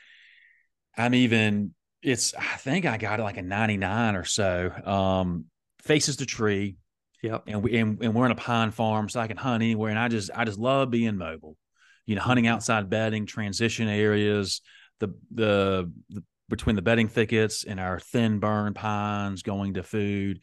[0.98, 1.74] I'm even.
[2.02, 4.72] It's I think I got it like a 99 or so.
[4.86, 5.46] Um,
[5.84, 6.78] faces the tree.
[7.22, 7.44] Yep.
[7.48, 9.90] And we and, and we're in a pine farm, so I can hunt anywhere.
[9.90, 11.58] And I just I just love being mobile.
[12.06, 12.56] You know, hunting mm-hmm.
[12.56, 14.62] outside bedding, transition areas,
[15.00, 20.42] the the, the between the bedding thickets and our thin burn pines going to food.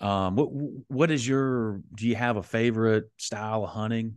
[0.00, 0.48] Um, what
[0.88, 1.80] what is your?
[1.94, 4.16] Do you have a favorite style of hunting?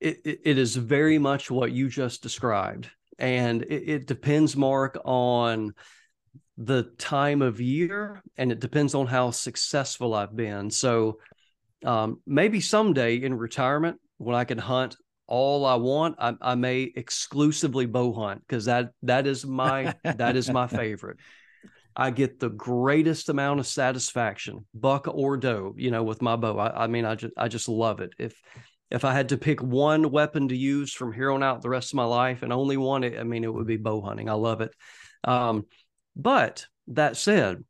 [0.00, 4.98] It, it, it is very much what you just described, and it, it depends, Mark,
[5.04, 5.72] on
[6.58, 10.70] the time of year, and it depends on how successful I've been.
[10.70, 11.18] So
[11.84, 16.90] um, maybe someday in retirement, when I can hunt all I want, I, I may
[16.94, 21.18] exclusively bow hunt because that that is my that is my favorite.
[21.94, 26.58] I get the greatest amount of satisfaction, buck or doe, you know, with my bow.
[26.58, 28.12] I, I, mean, I just I just love it.
[28.18, 28.40] If
[28.90, 31.92] if I had to pick one weapon to use from here on out the rest
[31.92, 34.28] of my life and only one, I mean, it would be bow hunting.
[34.28, 34.72] I love it.
[35.24, 35.66] Um,
[36.16, 37.62] but that said,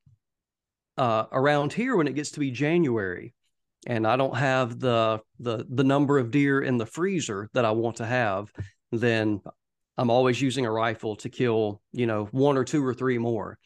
[0.97, 3.35] uh, around here when it gets to be January,
[3.87, 7.73] and I don't have the the the number of deer in the freezer that I
[7.73, 8.51] want to have,
[8.93, 9.41] then
[9.99, 13.59] I'm always using a rifle to kill, you know, one or two or three more.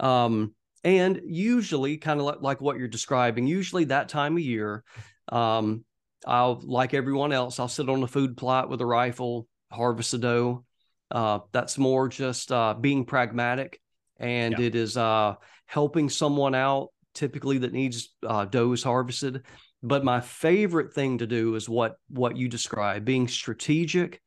[0.00, 4.84] Um, and usually, kind of like, like, what you're describing, usually that time of year,
[5.30, 5.84] um,
[6.26, 10.18] I'll, like everyone else, I'll sit on a food plot with a rifle, harvest a
[10.18, 10.64] doe.
[11.10, 13.80] Uh, that's more just uh, being pragmatic,
[14.22, 14.66] and yeah.
[14.66, 15.34] it is uh,
[15.66, 19.42] helping someone out, typically that needs uh, does harvested.
[19.82, 24.22] But my favorite thing to do is what what you describe, being strategic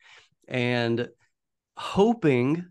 [0.48, 1.08] and
[1.78, 2.66] hoping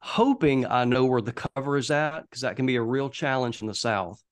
[0.00, 3.60] hoping I know where the cover is at because that can be a real challenge
[3.60, 4.22] in the South.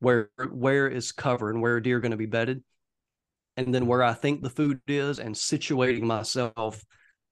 [0.00, 2.64] Where where is cover and where are deer going to be bedded,
[3.56, 6.84] and then where I think the food is, and situating myself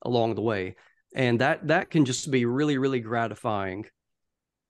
[0.03, 0.77] along the way,
[1.13, 3.87] and that that can just be really really gratifying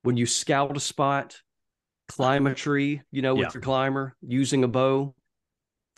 [0.09, 1.37] when you scout a spot,
[2.09, 3.51] climb a tree, you know, with yeah.
[3.53, 5.15] your climber using a bow,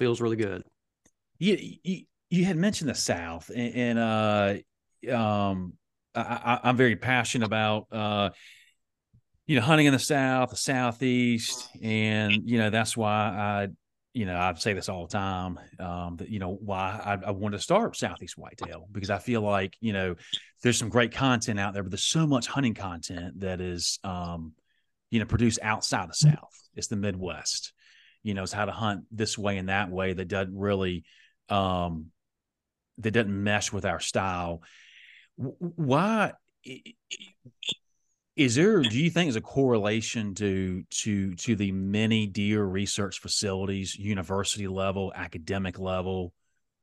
[0.01, 0.65] feels really good.
[1.39, 5.75] You, you you had mentioned the South, and, and uh, um,
[6.13, 8.31] I, am very passionate about uh,
[9.47, 13.69] you know hunting in the South, the Southeast, and you know that's why I
[14.13, 17.31] you know I say this all the time um, that you know why I, I
[17.31, 20.17] wanted to start Southeast Whitetail because I feel like you know
[20.63, 24.53] there's some great content out there, but there's so much hunting content that is um,
[25.11, 26.69] you know produced outside the South.
[26.75, 27.73] It's the Midwest.
[28.23, 31.05] You know, it's how to hunt this way and that way that doesn't really
[31.49, 32.07] um,
[32.99, 34.63] that doesn't mesh with our style
[35.37, 36.33] why
[38.37, 43.19] is there do you think is a correlation to to to the many deer research
[43.21, 46.33] facilities university level academic level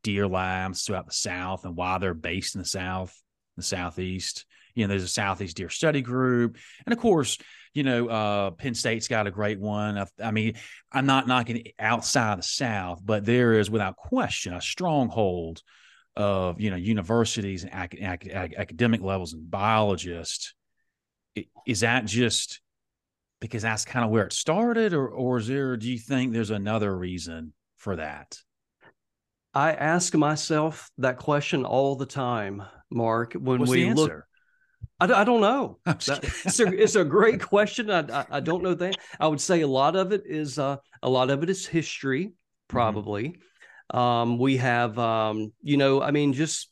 [0.04, 3.22] deer labs throughout the south and why they're based in the south
[3.58, 4.46] the southeast?
[4.76, 7.40] You know there's a southeast deer study group and of course
[7.74, 9.98] you know uh, penn state's got a great one.
[9.98, 10.54] I, I mean
[10.92, 15.64] i'm not knocking outside the south but there is without question a stronghold
[16.16, 20.54] of you know universities and ac- ac- academic levels and biologists
[21.66, 22.62] is that just
[23.40, 26.52] because that's kind of where it started or or is there do you think there's
[26.52, 28.38] another reason for that
[29.54, 34.24] i ask myself that question all the time mark when What's we look
[35.00, 35.78] I, I don't know.
[35.86, 37.92] That, it's, a, it's a great question.
[37.92, 38.98] I, I, I don't know that.
[39.20, 42.26] I would say a lot of it is uh, a lot of it is history,
[42.26, 42.34] mm-hmm.
[42.68, 43.30] probably.
[43.94, 43.98] Mm-hmm.
[43.98, 46.70] Um, we have, um, you know, I mean, just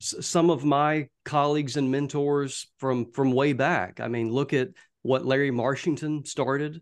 [0.00, 4.00] some of my colleagues and mentors from from way back.
[4.00, 4.68] I mean, look at
[5.02, 6.80] what Larry Marchinton started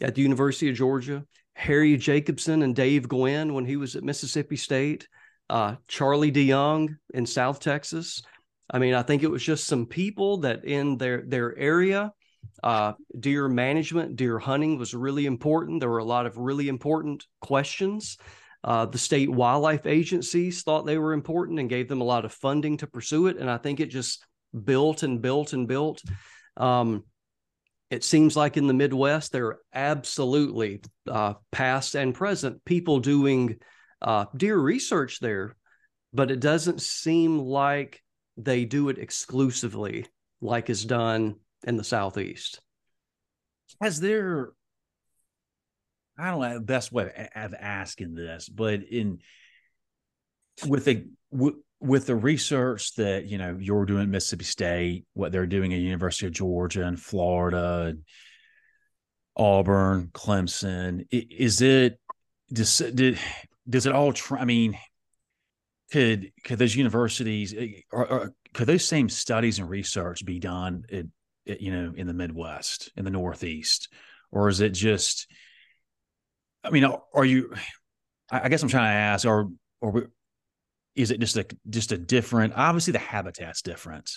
[0.00, 4.56] at the University of Georgia, Harry Jacobson and Dave Guynn when he was at Mississippi
[4.56, 5.08] State,
[5.50, 8.22] uh, Charlie DeYoung in South Texas.
[8.70, 12.12] I mean, I think it was just some people that in their their area,
[12.62, 15.80] uh, deer management, deer hunting was really important.
[15.80, 18.16] There were a lot of really important questions.
[18.64, 22.32] Uh, the state wildlife agencies thought they were important and gave them a lot of
[22.32, 23.36] funding to pursue it.
[23.36, 24.24] And I think it just
[24.64, 26.02] built and built and built.
[26.56, 27.04] Um,
[27.90, 33.58] it seems like in the Midwest, there are absolutely uh, past and present people doing
[34.00, 35.54] uh, deer research there,
[36.14, 38.02] but it doesn't seem like
[38.38, 40.06] they do it exclusively
[40.40, 41.36] like is done
[41.66, 42.60] in the Southeast.
[43.80, 44.52] Has there,
[46.16, 49.18] I don't know the best way of asking this, but in
[50.66, 51.06] with the
[51.80, 55.80] with the research that you know you're doing at Mississippi State, what they're doing at
[55.80, 58.04] University of Georgia and Florida, and
[59.36, 61.98] Auburn, Clemson, is it
[62.52, 63.18] does did
[63.68, 64.12] does it all?
[64.12, 64.78] Try, I mean,
[65.90, 70.84] could could those universities eh, or, or, could those same studies and research be done
[70.92, 71.06] at,
[71.48, 73.88] at, you know in the Midwest, in the Northeast,
[74.30, 75.26] or is it just?
[76.64, 76.84] I mean,
[77.14, 77.54] are you?
[78.30, 79.50] I guess I'm trying to ask, or
[79.80, 80.08] or
[80.94, 84.10] is it just a just a different obviously the habitat's different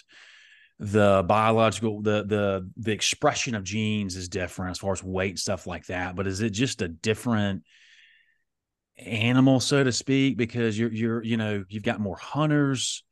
[0.79, 5.39] the biological the the the expression of genes is different as far as weight and
[5.39, 7.63] stuff like that but is it just a different
[8.97, 13.03] animal so to speak because you're you're you know you've got more hunters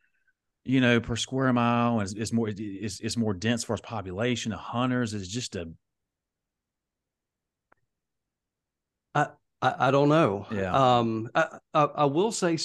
[0.63, 3.81] you know per square mile and it's, it's more it's, it's more dense far as
[3.81, 5.67] population of hunters is just a
[9.15, 9.27] I,
[9.61, 10.45] I don't know.
[10.51, 10.73] Yeah.
[10.73, 12.57] Um, I, I, I will say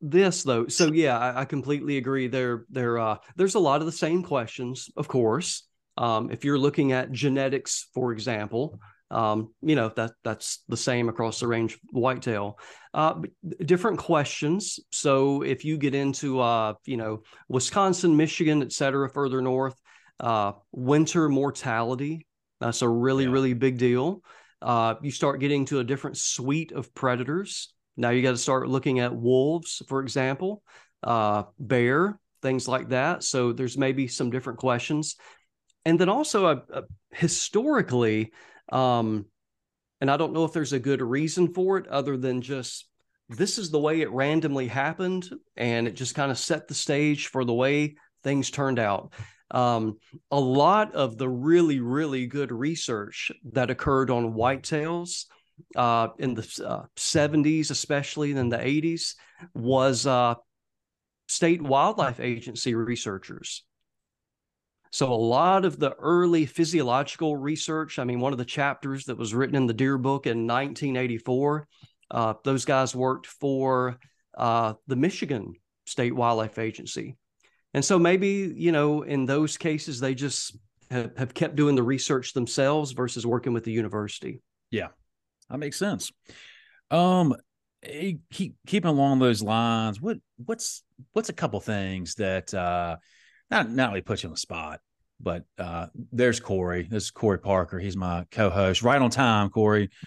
[0.00, 0.66] this though.
[0.66, 2.26] So yeah, I, I completely agree.
[2.26, 5.68] There, there, uh, there's a lot of the same questions, of course.
[5.96, 8.80] Um, if you're looking at genetics, for example,
[9.10, 12.58] um, you know that that's the same across the range whitetail.
[12.94, 13.22] Uh,
[13.64, 14.78] different questions.
[14.90, 19.74] So if you get into uh, you know Wisconsin, Michigan, et cetera, further north,
[20.20, 22.26] uh, winter mortality.
[22.60, 23.30] That's a really yeah.
[23.30, 24.22] really big deal.
[24.60, 27.72] Uh, you start getting to a different suite of predators.
[27.96, 30.62] Now you got to start looking at wolves, for example,
[31.02, 33.22] uh, bear, things like that.
[33.22, 35.16] So there's maybe some different questions.
[35.84, 38.32] And then also, uh, uh, historically,
[38.70, 39.26] um,
[40.00, 42.88] and I don't know if there's a good reason for it other than just
[43.28, 47.26] this is the way it randomly happened and it just kind of set the stage
[47.26, 49.12] for the way things turned out
[49.50, 49.98] um,
[50.30, 55.24] a lot of the really, really good research that occurred on whitetails
[55.76, 59.14] uh, in the uh, 70s, especially in the 80s,
[59.54, 60.34] was uh,
[61.28, 63.64] state wildlife agency researchers.
[64.90, 69.18] So, a lot of the early physiological research, I mean, one of the chapters that
[69.18, 71.68] was written in the Deer Book in 1984,
[72.10, 73.98] uh, those guys worked for
[74.36, 75.52] uh, the Michigan
[75.86, 77.18] State Wildlife Agency.
[77.74, 80.56] And so maybe, you know, in those cases, they just
[80.90, 84.40] have, have kept doing the research themselves versus working with the university.
[84.70, 84.88] Yeah,
[85.50, 86.10] that makes sense.
[86.90, 87.34] Um,
[88.30, 90.00] keep keeping along those lines.
[90.00, 92.96] What what's what's a couple things that uh,
[93.50, 94.80] not not only put you on the spot,
[95.20, 96.86] but uh, there's Corey.
[96.88, 97.78] This is Corey Parker.
[97.78, 98.82] He's my co-host.
[98.82, 99.90] Right on time, Corey.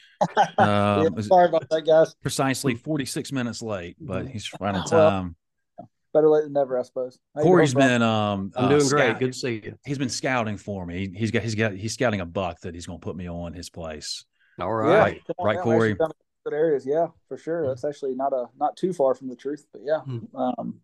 [0.60, 2.14] Um, yeah, sorry about that, guys.
[2.22, 5.36] Precisely 46 minutes late, but he's right on time
[6.14, 7.20] better late than never, I suppose.
[7.36, 9.20] How Corey's been um I'm doing uh, great.
[9.20, 9.78] Good to see you.
[9.86, 11.12] He's been scouting for me.
[11.14, 13.30] He, has got he's got he's scouting a buck that he's going to put me
[13.30, 14.26] on his place.
[14.60, 15.22] All right.
[15.28, 15.96] Yeah, right, Corey.
[16.44, 17.68] Good areas, yeah, for sure.
[17.68, 20.00] That's actually not a not too far from the truth, but yeah.
[20.00, 20.36] Hmm.
[20.36, 20.82] Um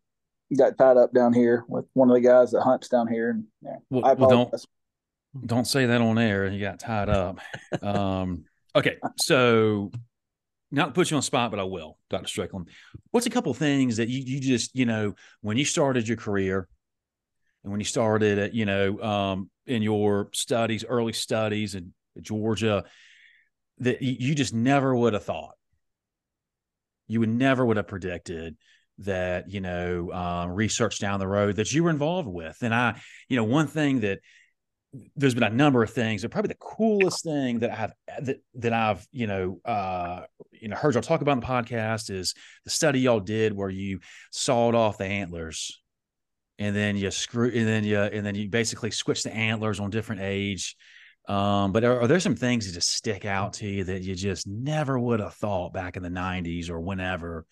[0.55, 3.43] got tied up down here with one of the guys that hunts down here and
[3.61, 3.78] yeah.
[3.89, 4.65] Well, I well don't
[5.45, 6.49] don't say that on air.
[6.49, 7.39] He got tied up.
[7.82, 9.91] um okay, so
[10.72, 12.28] not to put you on spot, but I will, Dr.
[12.28, 12.70] Strickland.
[13.11, 16.68] What's a couple things that you you just you know when you started your career,
[17.63, 22.84] and when you started at you know um, in your studies, early studies in Georgia,
[23.80, 25.55] that you just never would have thought.
[27.07, 28.57] You would never would have predicted
[28.99, 32.99] that you know um, research down the road that you were involved with, and I
[33.30, 34.20] you know one thing that
[35.16, 37.93] there's been a number of things, but probably the coolest thing that I've
[38.26, 40.22] that that I've you know uh,
[40.52, 42.34] you know heard y'all talk about in the podcast is
[42.64, 44.00] the study y'all did where you
[44.32, 45.82] sawed off the antlers,
[46.60, 49.89] and then you screw and then you and then you basically switch the antlers on
[49.89, 50.76] different age.
[51.28, 54.16] Um, but are, are, there some things that just stick out to you that you
[54.16, 57.45] just never would have thought back in the '90s or whenever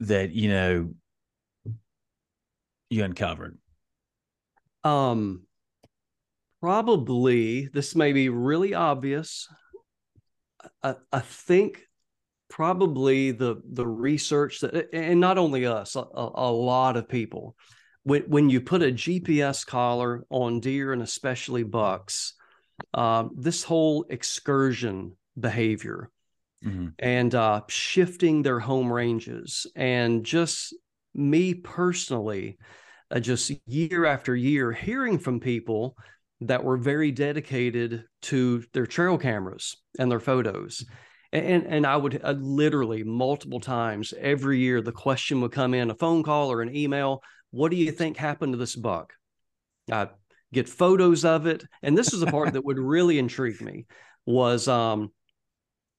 [0.00, 0.94] that you know
[2.88, 3.58] you uncovered?
[4.84, 5.42] Um
[6.60, 9.48] probably this may be really obvious.
[10.82, 11.82] I, I think
[12.48, 17.54] probably the the research that and not only us a, a, lot of people
[18.02, 22.34] when when you put a GPS collar on deer and especially bucks,
[22.94, 26.10] uh, this whole excursion behavior
[26.64, 26.88] mm-hmm.
[26.98, 30.74] and uh, shifting their home ranges and just
[31.14, 32.58] me personally,
[33.10, 35.96] uh, just year after year, hearing from people
[36.42, 40.84] that were very dedicated to their trail cameras and their photos.
[41.32, 45.90] And, and I would uh, literally multiple times every year, the question would come in
[45.90, 47.22] a phone call or an email.
[47.50, 49.12] What do you think happened to this buck?
[49.92, 50.08] I
[50.52, 51.64] get photos of it.
[51.82, 53.86] And this is the part that would really intrigue me
[54.26, 55.12] was um,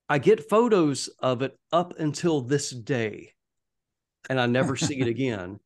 [0.09, 3.33] I get photos of it up until this day
[4.29, 5.59] and I never see it again,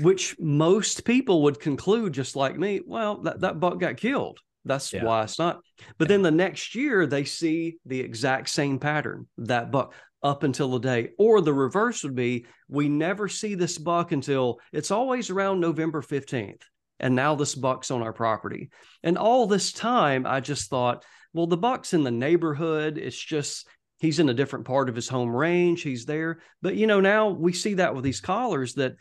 [0.00, 4.38] which most people would conclude, just like me, well, that, that buck got killed.
[4.64, 5.04] That's yeah.
[5.04, 5.60] why it's not.
[5.96, 6.08] But yeah.
[6.08, 10.78] then the next year, they see the exact same pattern, that buck up until the
[10.78, 11.10] day.
[11.18, 16.02] Or the reverse would be we never see this buck until it's always around November
[16.02, 16.62] 15th.
[17.00, 18.70] And now this buck's on our property.
[19.02, 22.98] And all this time, I just thought, well, the buck's in the neighborhood.
[22.98, 23.68] It's just
[24.00, 27.28] he's in a different part of his home range he's there but you know now
[27.28, 28.94] we see that with these collars that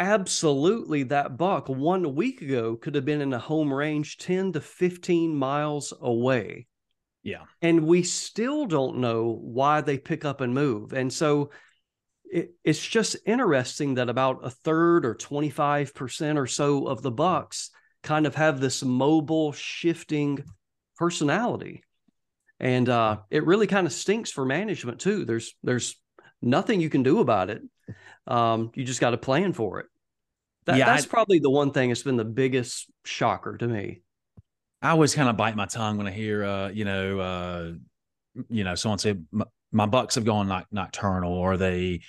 [0.00, 4.60] absolutely that buck one week ago could have been in a home range 10 to
[4.60, 6.66] 15 miles away.
[7.22, 7.44] Yeah.
[7.60, 10.94] And we still don't know why they pick up and move.
[10.94, 11.50] And so
[12.24, 17.70] it, it's just interesting that about a third or 25% or so of the bucks
[18.02, 20.42] kind of have this mobile shifting
[20.96, 21.84] personality.
[22.58, 25.24] And uh, it really kind of stinks for management too.
[25.24, 25.96] There's there's
[26.40, 27.62] nothing you can do about it.
[28.26, 29.86] Um, you just got to plan for it.
[30.66, 34.02] That, yeah, that's I, probably the one thing that's been the biggest shocker to me.
[34.82, 37.72] I always kind of bite my tongue when I hear, uh, you know, uh,
[38.48, 42.00] you know, someone say my, my bucks have gone like nocturnal, or they,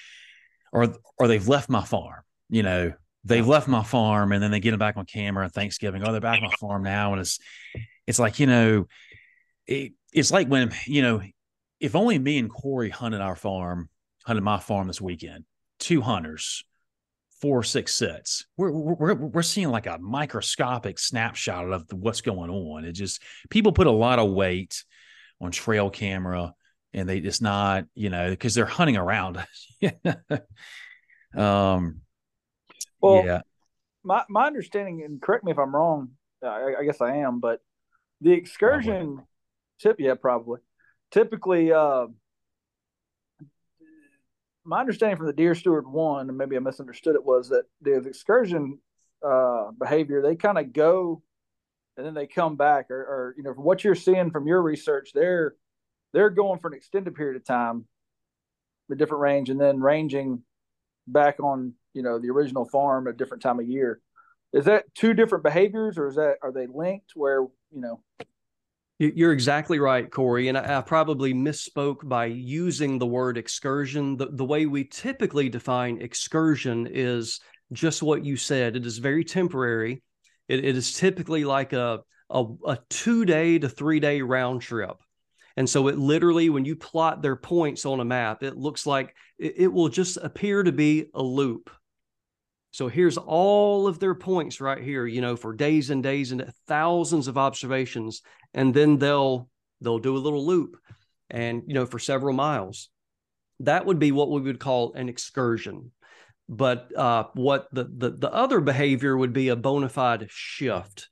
[0.71, 2.21] or or they've left my farm.
[2.49, 2.93] You know,
[3.23, 6.03] they've left my farm, and then they get them back on camera on Thanksgiving.
[6.05, 7.39] Oh, they're back on my farm now, and it's
[8.07, 8.87] it's like you know,
[9.67, 11.21] it, it's like when you know,
[11.79, 13.89] if only me and Corey hunted our farm,
[14.25, 15.45] hunted my farm this weekend,
[15.81, 16.63] two hunters,
[17.41, 18.45] four six sets.
[18.55, 22.85] We're we're we're seeing like a microscopic snapshot of what's going on.
[22.85, 24.85] It just people put a lot of weight
[25.41, 26.53] on trail camera,
[26.93, 29.45] and they just not you know because they're hunting around.
[31.35, 32.01] um,
[33.01, 33.41] well, yeah.
[34.03, 36.11] My my understanding, and correct me if I'm wrong.
[36.43, 37.59] I, I guess I am, but
[38.21, 39.21] the excursion
[39.81, 40.59] Tip, yeah, probably.
[41.09, 42.07] Typically, uh,
[44.63, 47.95] my understanding from the Deer Steward one, and maybe I misunderstood it, was that the
[47.97, 48.79] excursion
[49.25, 51.21] uh, behavior they kind of go
[51.97, 54.61] and then they come back, or, or you know, from what you're seeing from your
[54.61, 55.55] research, they're
[56.13, 57.85] they're going for an extended period of time,
[58.91, 60.43] a different range, and then ranging
[61.07, 64.01] back on you know the original farm at a different time of year.
[64.53, 67.11] Is that two different behaviors, or is that are they linked?
[67.15, 68.01] Where you know
[69.01, 70.47] you're exactly right, Corey.
[70.47, 74.15] And I, I, probably misspoke by using the word excursion.
[74.15, 77.39] The, the way we typically define excursion is
[77.73, 78.75] just what you said.
[78.75, 80.03] It is very temporary.
[80.47, 84.97] it, it is typically like a, a, a two day to three day round trip.
[85.57, 89.15] And so it literally, when you plot their points on a map, it looks like
[89.37, 91.69] it, it will just appear to be a loop.
[92.71, 96.51] So here's all of their points right here, you know, for days and days and
[96.67, 98.21] thousands of observations.
[98.53, 99.49] And then they'll
[99.81, 100.77] they'll do a little loop
[101.29, 102.89] and you know for several miles.
[103.59, 105.91] That would be what we would call an excursion.
[106.47, 111.09] But uh, what the, the the other behavior would be a bona fide shift.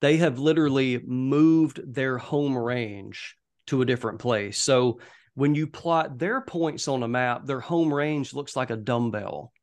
[0.00, 3.36] They have literally moved their home range
[3.68, 4.58] to a different place.
[4.58, 5.00] So
[5.34, 9.53] when you plot their points on a map, their home range looks like a dumbbell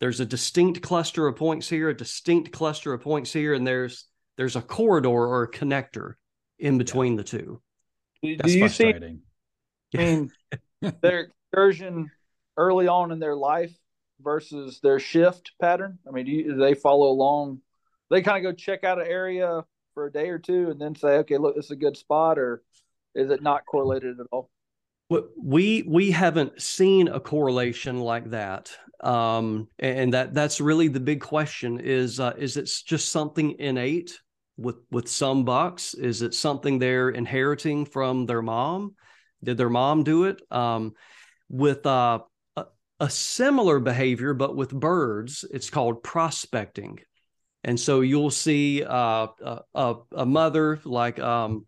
[0.00, 4.04] there's a distinct cluster of points here, a distinct cluster of points here, and there's
[4.36, 6.14] there's a corridor or a connector
[6.58, 7.16] in between yeah.
[7.16, 7.62] the two.
[8.22, 8.94] Do, do you see?
[8.94, 10.30] I mean,
[11.00, 12.10] their excursion
[12.56, 13.74] early on in their life
[14.20, 15.98] versus their shift pattern.
[16.06, 17.60] I mean, do, you, do they follow along?
[18.10, 20.94] They kind of go check out an area for a day or two and then
[20.94, 22.62] say, "Okay, look, this is a good spot," or
[23.14, 24.50] is it not correlated at all?
[25.10, 31.20] We we haven't seen a correlation like that um, and that that's really the big
[31.20, 34.20] question is uh, is it's just something innate
[34.56, 35.94] with with some bucks?
[35.94, 38.96] Is it something they're inheriting from their mom?
[39.42, 40.42] Did their mom do it?
[40.50, 40.94] Um,
[41.48, 42.20] with uh,
[42.56, 42.66] a,
[42.98, 46.98] a similar behavior but with birds it's called prospecting.
[47.64, 49.28] And so you'll see uh,
[49.74, 51.66] a, a, mother like um,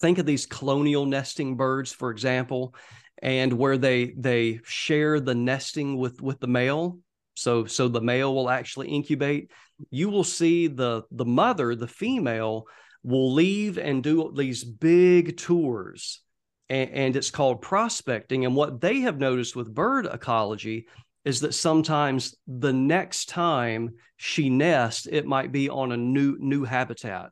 [0.00, 2.74] think of these colonial nesting birds, for example,
[3.22, 6.98] and where they they share the nesting with with the male.
[7.34, 9.50] So so the male will actually incubate.
[9.90, 12.66] You will see the the mother, the female,
[13.02, 16.22] will leave and do these big tours.
[16.68, 18.44] And, and it's called prospecting.
[18.44, 20.88] And what they have noticed with bird ecology
[21.24, 26.64] is that sometimes the next time she nests, it might be on a new new
[26.64, 27.30] habitat.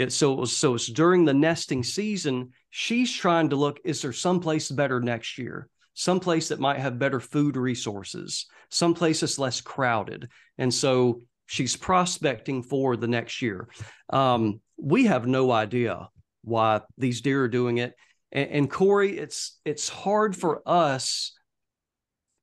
[0.00, 2.52] It, so it was, so it's during the nesting season.
[2.70, 5.68] She's trying to look: is there someplace better next year?
[5.92, 12.62] Someplace that might have better food resources, someplace that's less crowded, and so she's prospecting
[12.62, 13.68] for the next year.
[14.08, 16.08] Um, we have no idea
[16.44, 17.92] why these deer are doing it,
[18.32, 21.32] and, and Corey, it's it's hard for us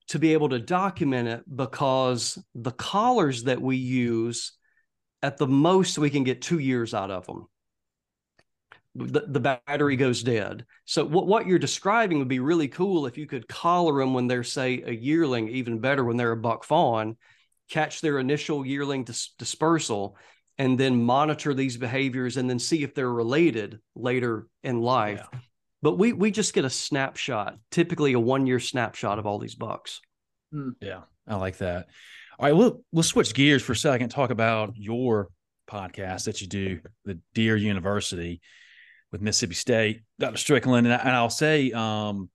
[0.10, 4.53] to be able to document it because the collars that we use
[5.22, 7.47] at the most we can get two years out of them
[8.97, 10.65] the, the battery goes dead.
[10.86, 14.28] So what, what you're describing would be really cool if you could collar them when
[14.28, 17.15] they're say a yearling even better when they're a buck fawn
[17.70, 20.18] catch their initial yearling dis- dispersal
[20.57, 25.28] and then monitor these behaviors and then see if they're related later in life.
[25.32, 25.39] Yeah.
[25.82, 29.55] but we we just get a snapshot typically a one year snapshot of all these
[29.55, 30.01] bucks.
[30.51, 30.70] Hmm.
[30.80, 31.88] yeah i like that
[32.40, 34.10] all right, we'll we'll switch gears for a second.
[34.10, 35.30] Talk about your
[35.70, 38.42] podcast that you do, the Deer University
[39.12, 40.38] with Mississippi State, Dr.
[40.38, 42.30] Strickland, and, I, will say, um,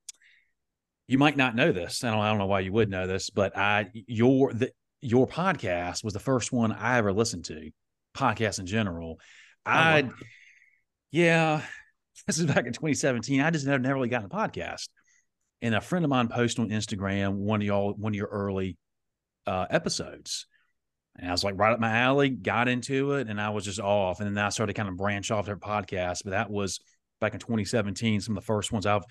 [1.06, 2.02] you might not know this.
[2.02, 5.28] I don't, I don't know why you would know this, but I your the, your
[5.28, 7.70] podcast was the first one I ever listened to.
[8.16, 10.10] Podcast in general, oh, I, wow.
[11.12, 11.62] yeah,
[12.26, 13.40] this is back in 2017.
[13.40, 14.88] I just never, never really got a podcast,
[15.60, 18.76] and a friend of mine posted on Instagram one of y'all one of your early
[19.46, 20.46] uh, episodes.
[21.16, 23.80] And I was like right up my alley, got into it, and I was just
[23.80, 24.20] off.
[24.20, 26.20] And then I started kind of branch off their podcast.
[26.24, 26.80] But that was
[27.20, 29.04] back in 2017, some of the first ones I've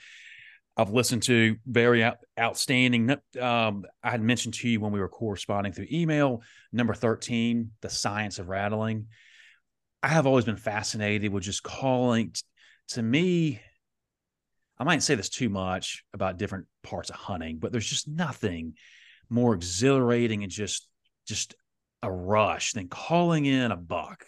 [0.77, 1.57] I've listened to.
[1.65, 3.11] Very out, outstanding.
[3.39, 7.89] Um, I had mentioned to you when we were corresponding through email, number 13, the
[7.89, 9.07] science of rattling.
[10.01, 12.33] I have always been fascinated with just calling
[12.89, 13.61] to me.
[14.79, 18.73] I might say this too much about different parts of hunting, but there's just nothing
[19.31, 20.87] more exhilarating and just
[21.27, 21.55] just
[22.03, 24.25] a rush than calling in a buck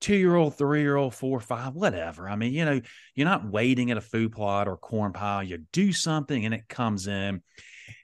[0.00, 2.28] two year old, three year old, four, five, whatever.
[2.28, 2.80] I mean, you know,
[3.14, 5.42] you're not waiting at a food plot or corn pile.
[5.42, 7.42] You do something and it comes in.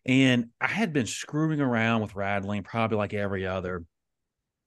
[0.04, 3.84] And I had been screwing around with rattling, probably like every other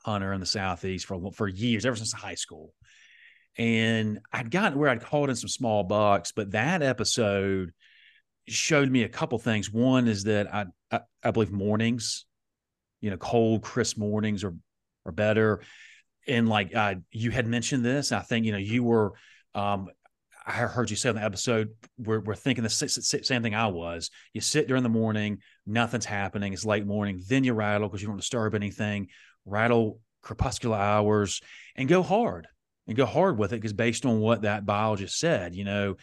[0.03, 2.73] hunter in the southeast for for years, ever since high school.
[3.57, 7.73] And I'd gotten where I'd called in some small bucks, but that episode
[8.47, 9.71] showed me a couple things.
[9.71, 12.25] One is that I, I, I believe mornings,
[13.01, 14.55] you know, cold, crisp mornings are
[15.05, 15.61] are better.
[16.27, 19.13] And like uh, you had mentioned this, I think you know you were.
[19.55, 19.89] Um,
[20.45, 21.69] I heard you say on the episode,
[21.99, 24.09] we're, we're thinking the same thing I was.
[24.33, 26.53] You sit during the morning, nothing's happening.
[26.53, 27.21] It's late morning.
[27.27, 29.09] Then you rattle because you don't disturb anything.
[29.45, 31.41] Rattle crepuscular hours
[31.75, 32.47] and go hard
[32.87, 35.97] and go hard with it because based on what that biologist said, you know,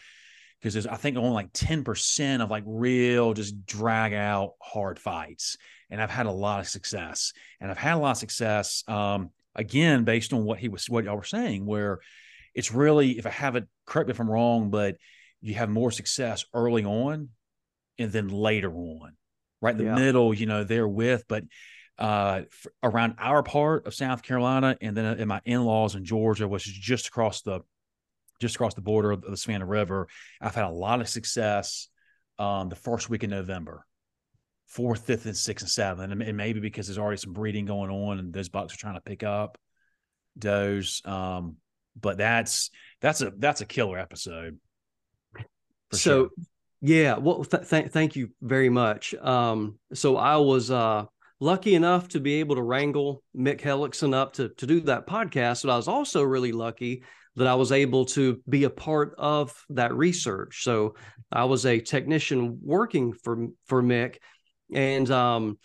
[0.59, 5.57] because there's I think only like 10% of like real just drag out hard fights.
[5.89, 7.31] And I've had a lot of success.
[7.61, 11.05] And I've had a lot of success um, again based on what he was what
[11.05, 11.99] y'all were saying, where
[12.53, 14.97] it's really, if I have it, correct me if I'm wrong, but
[15.41, 17.29] you have more success early on
[17.99, 19.13] and then later on.
[19.61, 19.95] Right in the yeah.
[19.95, 21.43] middle, you know, they're with, but
[21.97, 22.41] uh,
[22.83, 26.73] around our part of South Carolina, and then in my in-laws in Georgia, which is
[26.73, 27.61] just across the
[28.39, 30.07] just across the border of the Savannah River.
[30.41, 31.89] I've had a lot of success
[32.39, 33.85] um, the first week in November,
[34.67, 36.11] fourth, fifth, and sixth and seventh.
[36.11, 38.95] and, and, maybe because there's already some breeding going on, and those bucks are trying
[38.95, 39.57] to pick up
[40.37, 41.01] does.
[41.05, 41.57] Um,
[41.99, 42.69] but that's
[43.01, 44.59] that's a that's a killer episode.
[45.91, 45.97] So.
[45.97, 46.29] Sure.
[46.79, 49.15] Yeah, well, th- th- thank you very much.
[49.15, 51.05] Um, so I was uh,
[51.39, 55.63] lucky enough to be able to wrangle Mick Hellickson up to to do that podcast,
[55.63, 57.03] but I was also really lucky
[57.37, 60.63] that I was able to be a part of that research.
[60.63, 60.95] So
[61.31, 64.17] I was a technician working for for Mick,
[64.73, 65.59] and um,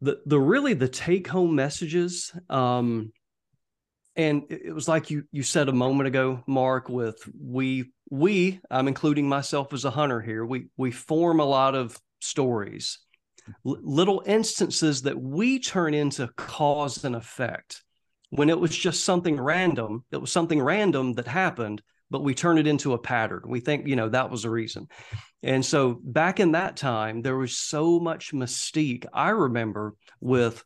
[0.00, 2.32] the the really the take home messages.
[2.48, 3.12] Um,
[4.16, 6.88] and it was like you you said a moment ago, Mark.
[6.88, 10.46] With we we I'm including myself as a hunter here.
[10.46, 13.00] We we form a lot of stories,
[13.66, 17.82] L- little instances that we turn into cause and effect
[18.30, 20.04] when it was just something random.
[20.10, 23.42] It was something random that happened, but we turn it into a pattern.
[23.46, 24.88] We think, you know, that was the reason.
[25.42, 29.06] And so back in that time, there was so much mystique.
[29.12, 30.64] I remember with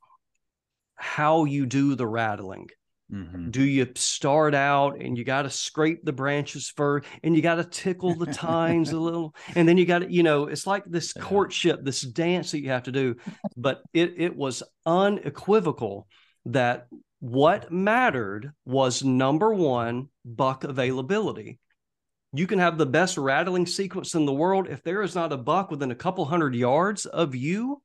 [0.97, 2.69] how you do the rattling.
[3.12, 3.51] Mm-hmm.
[3.51, 7.57] Do you start out and you got to scrape the branches first and you got
[7.57, 10.85] to tickle the tines a little and then you got to, you know, it's like
[10.87, 13.17] this courtship, this dance that you have to do.
[13.57, 16.09] But it it was unequivocal
[16.47, 16.89] that
[17.25, 21.59] what mattered was number one, buck availability.
[22.35, 24.68] You can have the best rattling sequence in the world.
[24.68, 27.81] If there is not a buck within a couple hundred yards of you,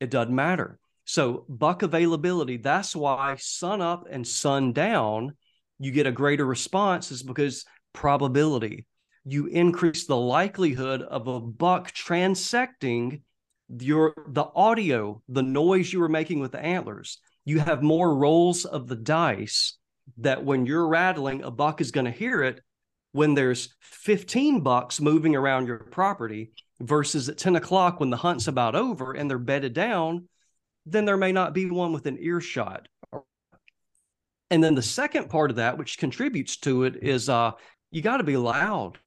[0.00, 0.80] it doesn't matter.
[1.04, 5.36] So buck availability, that's why sun up and sun down,
[5.78, 8.88] you get a greater response is because probability.
[9.26, 13.20] You increase the likelihood of a buck transecting
[13.68, 17.20] your the audio, the noise you were making with the antlers.
[17.48, 19.78] You have more rolls of the dice
[20.18, 22.60] that when you're rattling, a buck is going to hear it
[23.12, 28.48] when there's 15 bucks moving around your property versus at 10 o'clock when the hunt's
[28.48, 30.28] about over and they're bedded down
[30.90, 32.88] then there may not be one within earshot.
[34.50, 37.52] And then the second part of that, which contributes to it, is uh,
[37.90, 38.98] you got to be loud.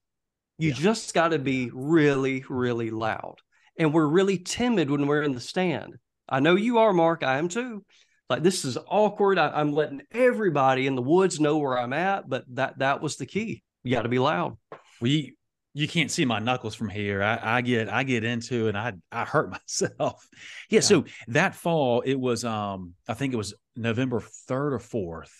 [0.59, 0.75] You yeah.
[0.75, 3.35] just got to be really, really loud.
[3.77, 5.95] And we're really timid when we're in the stand.
[6.29, 7.23] I know you are, Mark.
[7.23, 7.83] I am too.
[8.31, 9.37] Like this is awkward.
[9.37, 13.17] I, I'm letting everybody in the woods know where I'm at, but that that was
[13.17, 13.61] the key.
[13.83, 14.57] You got to be loud.
[15.01, 15.35] We
[15.73, 17.21] you can't see my knuckles from here.
[17.21, 20.25] I, I get I get into and I I hurt myself.
[20.69, 24.79] Yeah, yeah, So that fall, it was um I think it was November third or
[24.79, 25.33] fourth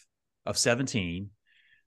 [0.45, 1.29] of seventeen.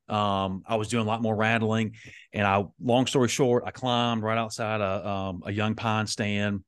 [0.09, 1.96] Um, I was doing a lot more rattling,
[2.32, 6.64] and I long story short, I climbed right outside a um, a young pine stand,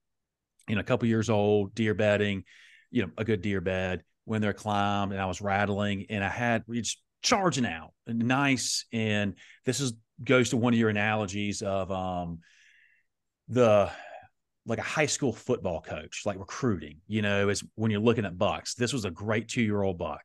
[0.69, 2.45] you know, a couple years old, deer bedding,
[2.91, 4.03] you know, a good deer bed.
[4.27, 8.85] When they're climbed, and I was rattling, and I had just charging out, nice.
[8.93, 12.41] And this is goes to one of your analogies of um,
[13.49, 13.91] the
[14.67, 18.37] like a high school football coach, like recruiting, you know, is when you're looking at
[18.37, 18.75] bucks.
[18.75, 20.23] This was a great two year old buck,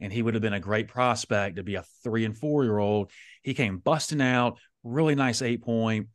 [0.00, 2.78] and he would have been a great prospect to be a three and four year
[2.78, 3.10] old.
[3.42, 6.08] He came busting out, really nice eight point,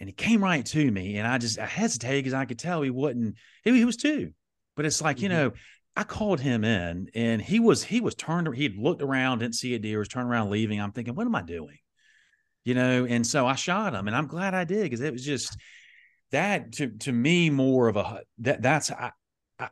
[0.00, 1.18] and he came right to me.
[1.18, 4.32] And I just I hesitated because I could tell he wouldn't, he, he was two.
[4.76, 5.22] But it's like, mm-hmm.
[5.22, 5.52] you know,
[5.96, 9.74] I called him in and he was he was turned he'd looked around, didn't see
[9.74, 10.80] a deer, was turned around leaving.
[10.80, 11.78] I'm thinking, what am I doing?
[12.64, 15.24] you know, and so I shot him, and I'm glad I did because it was
[15.24, 15.56] just
[16.30, 19.12] that to to me more of a that that's I,
[19.58, 19.68] I,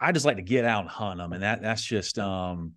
[0.00, 2.72] I just like to get out and hunt them, and that that's just um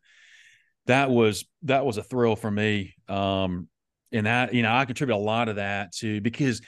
[0.86, 3.68] that was that was a thrill for me um
[4.14, 6.62] and that you know I contribute a lot of that to because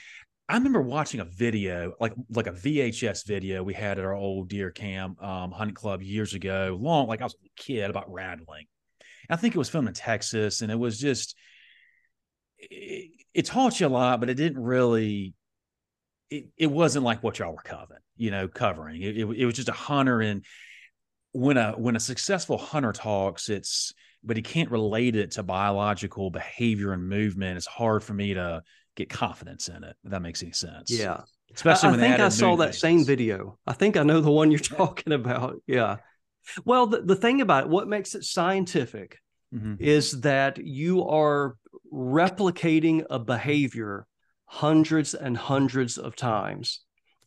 [0.50, 4.48] I remember watching a video, like like a VHS video we had at our old
[4.48, 8.66] deer camp um, hunting club years ago, long like I was a kid about rattling.
[9.28, 11.36] I think it was filmed in Texas, and it was just
[12.58, 15.34] it, it taught you a lot, but it didn't really.
[16.30, 19.02] It, it wasn't like what y'all were covering, you know, covering.
[19.02, 20.44] It, it, it was just a hunter, and
[21.30, 23.94] when a when a successful hunter talks, it's
[24.24, 27.56] but he can't relate it to biological behavior and movement.
[27.56, 28.62] It's hard for me to
[29.00, 29.96] get confidence in it.
[30.04, 30.90] If that makes any sense.
[30.90, 31.22] Yeah.
[31.54, 33.58] Especially I, I think I saw that same video.
[33.66, 35.60] I think I know the one you're talking about.
[35.66, 35.96] Yeah.
[36.64, 39.18] Well, the, the thing about it, what makes it scientific
[39.54, 39.74] mm-hmm.
[39.78, 41.56] is that you are
[41.92, 44.06] replicating a behavior
[44.46, 46.80] hundreds and hundreds of times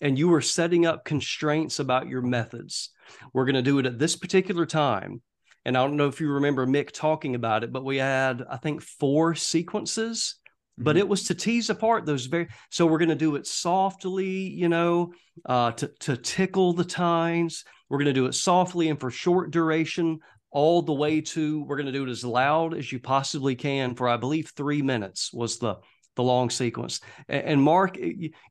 [0.04, 2.90] and you are setting up constraints about your methods.
[3.32, 5.22] We're going to do it at this particular time.
[5.64, 8.58] And I don't know if you remember Mick talking about it, but we had, I
[8.58, 10.36] think, four sequences.
[10.78, 12.48] But it was to tease apart those very.
[12.70, 15.14] So we're going to do it softly, you know,
[15.46, 17.64] uh, to, to tickle the tines.
[17.90, 20.20] We're going to do it softly and for short duration,
[20.52, 23.96] all the way to we're going to do it as loud as you possibly can
[23.96, 25.78] for I believe three minutes was the
[26.16, 27.02] the long sequence.
[27.28, 27.98] And, Mark,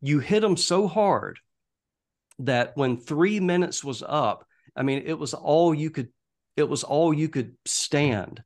[0.01, 1.39] you hit them so hard
[2.41, 6.09] that when three minutes was up, I mean, it was all you could.
[6.57, 8.43] It was all you could stand.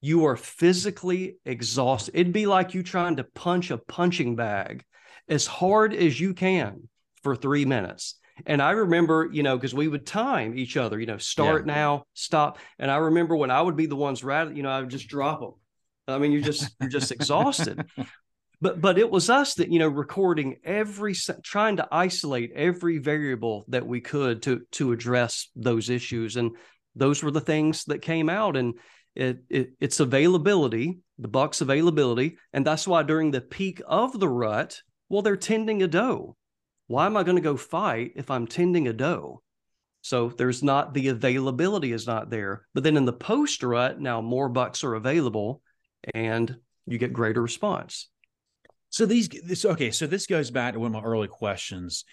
[0.00, 2.14] You are physically exhausted.
[2.14, 4.84] It'd be like you trying to punch a punching bag
[5.28, 6.88] as hard as you can
[7.22, 8.16] for three minutes.
[8.46, 11.74] And I remember, you know, because we would time each other, you know, start yeah.
[11.74, 12.58] now, stop.
[12.78, 15.08] And I remember when I would be the ones rattling, you know, I would just
[15.08, 15.52] drop them.
[16.08, 17.84] I mean, you're just you're just exhausted.
[18.62, 23.64] But but it was us that you know recording every trying to isolate every variable
[23.68, 26.50] that we could to to address those issues, and
[26.94, 28.58] those were the things that came out.
[28.58, 28.74] And
[29.14, 34.28] it, it it's availability, the buck's availability, and that's why during the peak of the
[34.28, 36.36] rut, well, they're tending a doe
[36.90, 39.42] why am I going to go fight if I'm tending a doe?
[40.02, 42.66] So there's not the availability is not there.
[42.74, 45.62] But then in the post rut, now more bucks are available
[46.14, 46.56] and
[46.86, 48.08] you get greater response.
[48.88, 52.04] So these this okay, so this goes back to one of my early questions.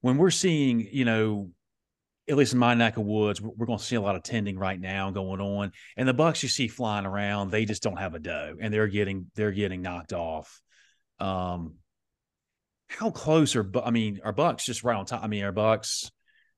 [0.00, 1.50] When we're seeing, you know,
[2.28, 4.58] at least in my neck of woods, we're going to see a lot of tending
[4.58, 5.72] right now going on.
[5.96, 8.88] And the bucks you see flying around, they just don't have a doe, and they're
[8.88, 10.60] getting they're getting knocked off.
[11.18, 11.74] Um,
[12.88, 15.22] how close are I mean, are bucks just right on top?
[15.22, 16.10] I mean, are bucks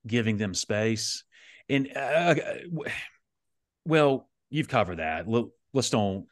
[0.06, 1.24] giving them space?
[1.68, 2.34] And uh, uh
[3.84, 5.26] well, you've covered that.
[5.72, 6.26] Let's don't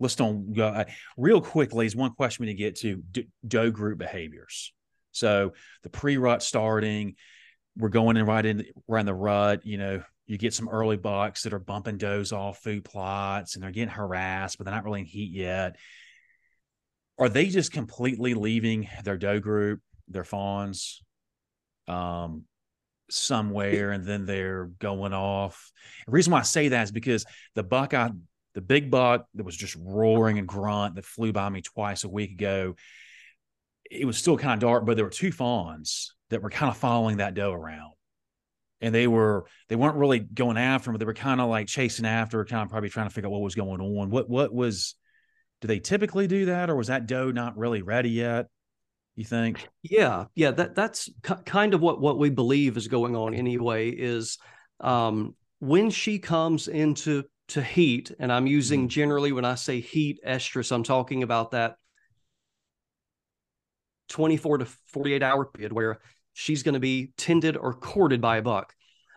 [0.00, 0.84] let's don't go uh,
[1.16, 1.86] real quickly.
[1.86, 3.02] Is one question we need to get to
[3.46, 4.72] doe group behaviors.
[5.12, 5.52] So
[5.82, 7.14] the pre rut starting
[7.76, 9.66] we're going in right in right in the rut.
[9.66, 13.62] You know, you get some early bucks that are bumping does off food plots and
[13.62, 15.76] they're getting harassed, but they're not really in heat yet.
[17.18, 21.02] Are they just completely leaving their doe group, their fawns,
[21.88, 22.44] um,
[23.08, 25.72] somewhere, and then they're going off?
[26.06, 27.24] The reason why I say that is because
[27.54, 28.10] the buck I
[28.54, 32.08] the big buck that was just roaring and grunt that flew by me twice a
[32.08, 32.74] week ago,
[33.90, 36.76] it was still kind of dark, but there were two fawns that were kind of
[36.76, 37.92] following that doe around.
[38.80, 41.66] And they were they weren't really going after him, but they were kind of like
[41.66, 44.10] chasing after, kind of probably trying to figure out what was going on.
[44.10, 44.96] What what was
[45.60, 48.46] do they typically do that, or was that doe not really ready yet?
[49.14, 49.66] You think?
[49.82, 50.50] Yeah, yeah.
[50.50, 51.08] That that's
[51.46, 53.88] kind of what what we believe is going on anyway.
[53.88, 54.36] Is
[54.80, 58.88] um, when she comes into to heat, and I'm using mm-hmm.
[58.88, 61.76] generally when I say heat estrus, I'm talking about that
[64.08, 66.00] 24 to 48 hour period where
[66.38, 68.74] she's going to be tended or courted by a buck.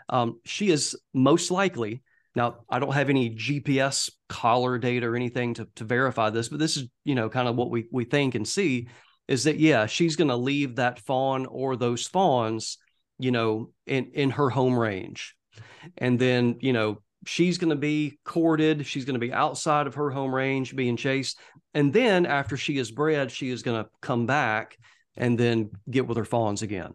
[0.08, 2.02] Um, she is most likely
[2.34, 2.62] now.
[2.70, 6.78] I don't have any GPS collar data or anything to to verify this, but this
[6.78, 8.88] is you know kind of what we we think and see
[9.28, 12.78] is that yeah she's going to leave that fawn or those fawns
[13.20, 15.36] you know in in her home range,
[15.98, 18.88] and then you know she's going to be courted.
[18.88, 21.38] She's going to be outside of her home range being chased.
[21.74, 24.78] And then after she is bred, she is going to come back
[25.16, 26.94] and then get with her fawns again.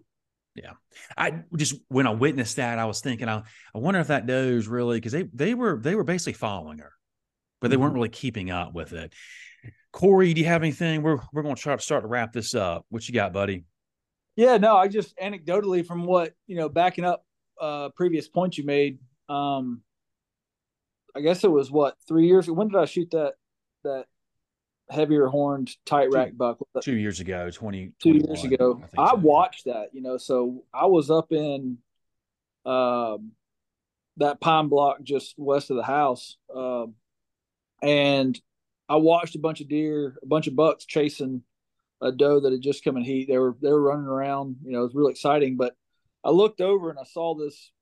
[0.55, 0.73] Yeah.
[1.17, 3.43] I just when I witnessed that, I was thinking, I,
[3.75, 6.93] I wonder if that does really because they they were they were basically following her,
[7.61, 7.83] but they mm-hmm.
[7.83, 9.13] weren't really keeping up with it.
[9.93, 11.03] Corey, do you have anything?
[11.03, 12.87] We're we're going to try to start to wrap this up.
[12.89, 13.65] What you got, buddy?
[14.37, 17.25] Yeah, no, I just anecdotally from what you know, backing up
[17.61, 18.99] uh previous points you made.
[19.29, 19.83] Um,
[21.17, 22.49] I guess it was what three years.
[22.49, 23.35] When did I shoot that
[23.83, 24.07] that
[24.91, 26.59] heavier horned tight rack two, buck.
[26.83, 28.83] Two years ago, 20, two years ago.
[28.97, 29.17] I, I so.
[29.17, 31.79] watched that, you know, so I was up in
[32.67, 33.33] um,
[34.19, 36.37] that pine block just west of the house.
[36.55, 36.95] Um,
[37.83, 38.39] and
[38.89, 41.43] I watched a bunch of deer, a bunch of bucks chasing
[42.01, 43.29] a doe that had just come in heat.
[43.29, 45.75] They were, they were running around, you know, it was really exciting, but
[46.23, 47.73] I looked over and I saw this,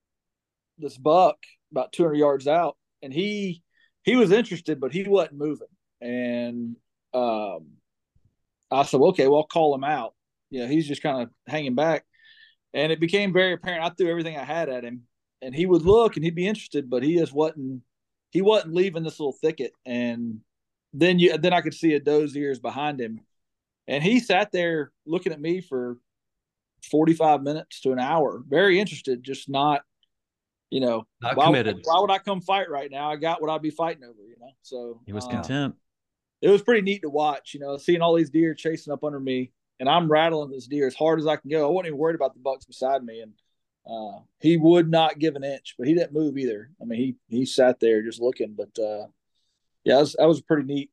[0.78, 1.36] this buck
[1.70, 3.62] about 200 yards out and he,
[4.03, 5.68] he was interested, but he wasn't moving.
[6.00, 6.76] And
[7.14, 7.66] um,
[8.70, 10.14] I said, well, okay, well, I'll call him out.
[10.50, 12.04] You know, he's just kind of hanging back.
[12.74, 13.84] And it became very apparent.
[13.84, 15.02] I threw everything I had at him,
[15.42, 17.82] and he would look and he'd be interested, but he just wasn't.
[18.30, 19.72] He wasn't leaving this little thicket.
[19.84, 20.40] And
[20.94, 23.20] then you, then I could see a doe's ears behind him,
[23.86, 25.98] and he sat there looking at me for
[26.90, 29.82] forty-five minutes to an hour, very interested, just not,
[30.70, 31.80] you know, not why, committed.
[31.84, 33.10] Why would I come fight right now?
[33.10, 34.52] I got what I'd be fighting over, you know.
[34.62, 35.74] So he was uh, content
[36.43, 39.20] it was pretty neat to watch, you know, seeing all these deer chasing up under
[39.20, 41.66] me and I'm rattling this deer as hard as I can go.
[41.66, 43.20] I wasn't even worried about the bucks beside me.
[43.20, 43.32] And
[43.84, 46.70] uh, he would not give an inch, but he didn't move either.
[46.80, 49.07] I mean, he, he sat there just looking, but uh,
[49.84, 50.90] yeah, that was, that was pretty neat,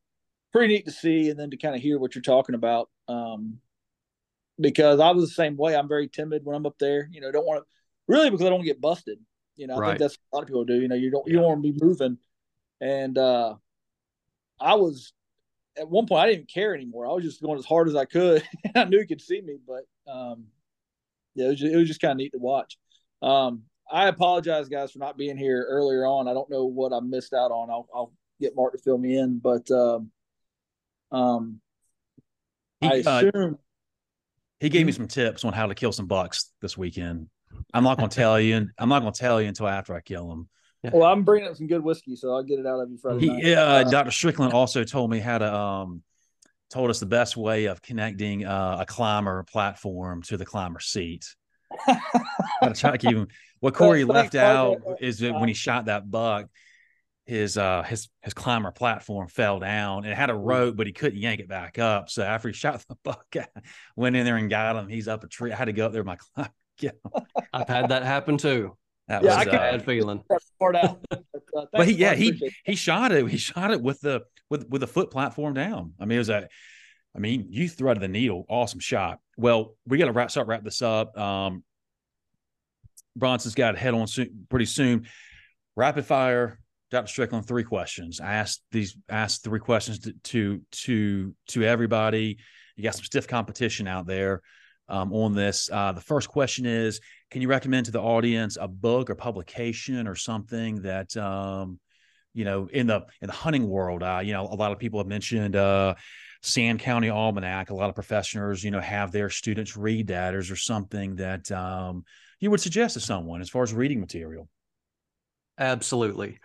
[0.52, 1.30] pretty neat to see.
[1.30, 2.88] And then to kind of hear what you're talking about.
[3.08, 3.58] Um,
[4.58, 5.76] because I was the same way.
[5.76, 7.66] I'm very timid when I'm up there, you know, don't want to
[8.08, 9.18] really because I don't get busted.
[9.56, 9.88] You know, I right.
[9.90, 10.80] think that's a lot of people do.
[10.80, 12.18] You know, you don't you don't want to be moving.
[12.80, 13.54] And uh
[14.60, 15.12] I was
[15.78, 17.06] at one point I didn't care anymore.
[17.06, 18.42] I was just going as hard as I could.
[18.74, 20.46] I knew he could see me, but um,
[21.34, 22.76] yeah, it was just, just kind of neat to watch.
[23.22, 26.28] Um, I apologize, guys, for not being here earlier on.
[26.28, 27.70] I don't know what I missed out on.
[27.70, 30.10] I'll, I'll get Mark to fill me in, but um,
[31.10, 31.60] um,
[32.80, 33.56] he, I assume uh,
[34.60, 37.28] he gave me some tips on how to kill some bucks this weekend.
[37.74, 39.94] I'm not going to tell you, and I'm not going to tell you until after
[39.94, 40.48] I kill them.
[40.82, 40.90] Yeah.
[40.94, 43.28] Well, I'm bringing up some good whiskey, so I'll get it out of you Friday
[43.28, 43.44] night.
[43.44, 44.10] Yeah, uh, Dr.
[44.10, 46.02] Strickland also told me how to um
[46.70, 51.26] told us the best way of connecting uh, a climber platform to the climber seat.
[51.86, 53.28] Gotta try to keep him.
[53.58, 56.46] What Corey left out is that when he shot that buck,
[57.26, 60.04] his uh his his climber platform fell down.
[60.04, 62.08] It had a rope, but he couldn't yank it back up.
[62.08, 63.46] So after he shot the buck, I
[63.96, 64.88] went in there and got him.
[64.88, 65.52] He's up a tree.
[65.52, 66.50] I had to go up there with my climber.
[67.52, 68.76] I've had that happen too.
[69.10, 70.22] That yeah, was a bad feeling.
[70.60, 71.04] Part out.
[71.10, 71.24] but,
[71.56, 73.26] uh, but he, yeah, he he shot it.
[73.26, 75.94] He shot it with the with with the foot platform down.
[75.98, 76.48] I mean, it was a.
[77.16, 78.46] I mean, you threaded the needle.
[78.48, 79.18] Awesome shot.
[79.36, 81.18] Well, we got to wrap start wrap this up.
[81.18, 81.64] Um,
[83.16, 85.08] Bronson's got to head on soon, pretty soon.
[85.74, 86.60] Rapid fire,
[86.92, 87.08] Dr.
[87.08, 88.20] Strickland, three questions.
[88.20, 92.38] I asked these asked three questions to to to, to everybody.
[92.76, 94.40] You got some stiff competition out there
[94.90, 95.70] um, on this.
[95.72, 100.06] Uh, the first question is: Can you recommend to the audience a book or publication
[100.06, 101.78] or something that um,
[102.34, 104.02] you know in the in the hunting world?
[104.02, 105.56] Uh, you know, a lot of people have mentioned.
[105.56, 105.94] Uh,
[106.42, 107.70] Sand County Almanac.
[107.70, 110.34] A lot of professionals, you know, have their students read that.
[110.34, 112.04] Or something that um,
[112.38, 114.48] you would suggest to someone as far as reading material?
[115.58, 116.38] Absolutely.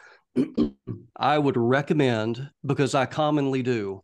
[1.16, 4.04] I would recommend, because I commonly do,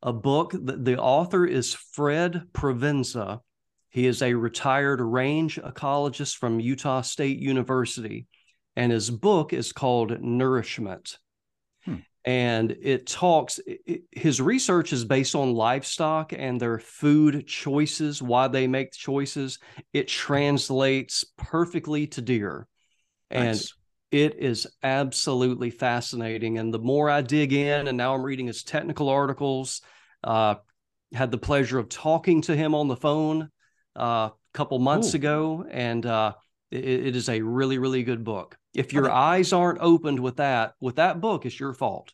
[0.00, 0.52] a book.
[0.52, 3.40] that the author is Fred Provenza.
[3.92, 8.26] He is a retired range ecologist from Utah State University,
[8.74, 11.18] and his book is called Nourishment.
[11.84, 11.96] Hmm.
[12.24, 18.48] And it talks, it, his research is based on livestock and their food choices, why
[18.48, 19.58] they make choices.
[19.92, 22.66] It translates perfectly to deer.
[23.30, 23.42] Nice.
[24.10, 26.56] And it is absolutely fascinating.
[26.56, 29.82] And the more I dig in, and now I'm reading his technical articles,
[30.24, 30.54] uh,
[31.12, 33.50] had the pleasure of talking to him on the phone
[33.96, 35.18] a couple months Ooh.
[35.18, 36.34] ago, and uh,
[36.70, 38.56] it, it is a really, really good book.
[38.74, 39.14] If your okay.
[39.14, 42.12] eyes aren't opened with that, with that book, it's your fault.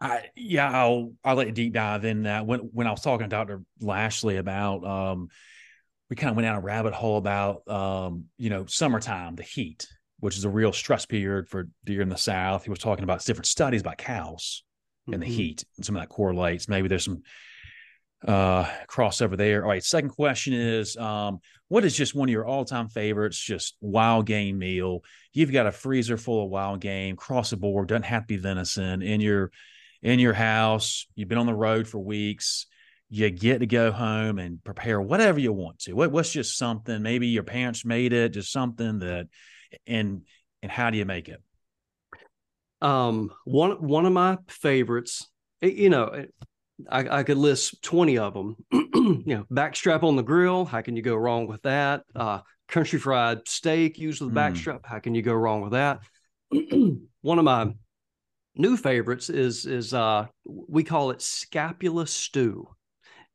[0.00, 2.44] I, yeah, I'll I'll let you deep dive in that.
[2.44, 3.62] When when I was talking to Dr.
[3.80, 5.28] Lashley about, um,
[6.10, 9.86] we kind of went down a rabbit hole about, um, you know, summertime, the heat,
[10.20, 12.64] which is a real stress period for deer in the South.
[12.64, 14.64] He was talking about different studies about cows
[15.02, 15.14] mm-hmm.
[15.14, 16.68] and the heat, and some of that correlates.
[16.68, 17.22] Maybe there's some
[18.26, 19.62] uh crossover there.
[19.62, 19.82] All right.
[19.82, 24.58] Second question is um, what is just one of your all-time favorites, just wild game
[24.58, 25.02] meal?
[25.32, 28.36] You've got a freezer full of wild game, cross the board, doesn't have to be
[28.36, 29.50] venison in your
[30.02, 31.06] in your house.
[31.14, 32.66] You've been on the road for weeks.
[33.08, 35.92] You get to go home and prepare whatever you want to.
[35.92, 37.02] What, what's just something?
[37.02, 39.28] Maybe your parents made it, just something that
[39.86, 40.22] and
[40.62, 41.42] and how do you make it?
[42.80, 45.28] Um, one one of my favorites,
[45.60, 46.26] you know,
[46.90, 48.56] I, I could list twenty of them.
[48.72, 50.64] you know, backstrap on the grill.
[50.64, 52.04] How can you go wrong with that?
[52.14, 54.36] Uh, country fried steak used with mm.
[54.36, 54.80] backstrap.
[54.84, 56.00] How can you go wrong with that?
[57.22, 57.72] one of my
[58.54, 62.68] new favorites is is uh we call it scapula stew,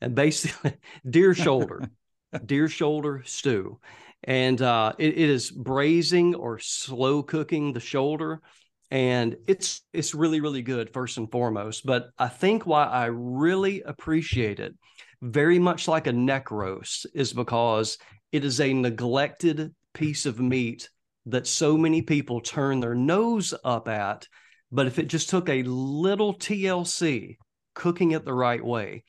[0.01, 0.73] and basically
[1.09, 1.89] deer shoulder,
[2.45, 3.79] deer shoulder stew
[4.23, 8.41] and uh, it, it is braising or slow cooking the shoulder
[8.89, 13.81] and it's it's really really good first and foremost but i think why i really
[13.81, 14.73] appreciate it
[15.21, 17.97] very much like a neck roast is because
[18.31, 20.89] it is a neglected piece of meat
[21.25, 24.25] that so many people turn their nose up at
[24.71, 27.38] but if it just took a little tlc
[27.73, 29.03] cooking it the right way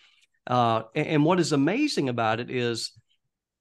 [0.49, 2.93] uh, and, and what is amazing about it is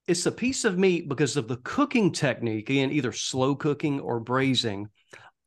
[0.08, 4.22] it's a piece of meat because of the cooking technique, in either slow cooking or
[4.22, 4.88] braising.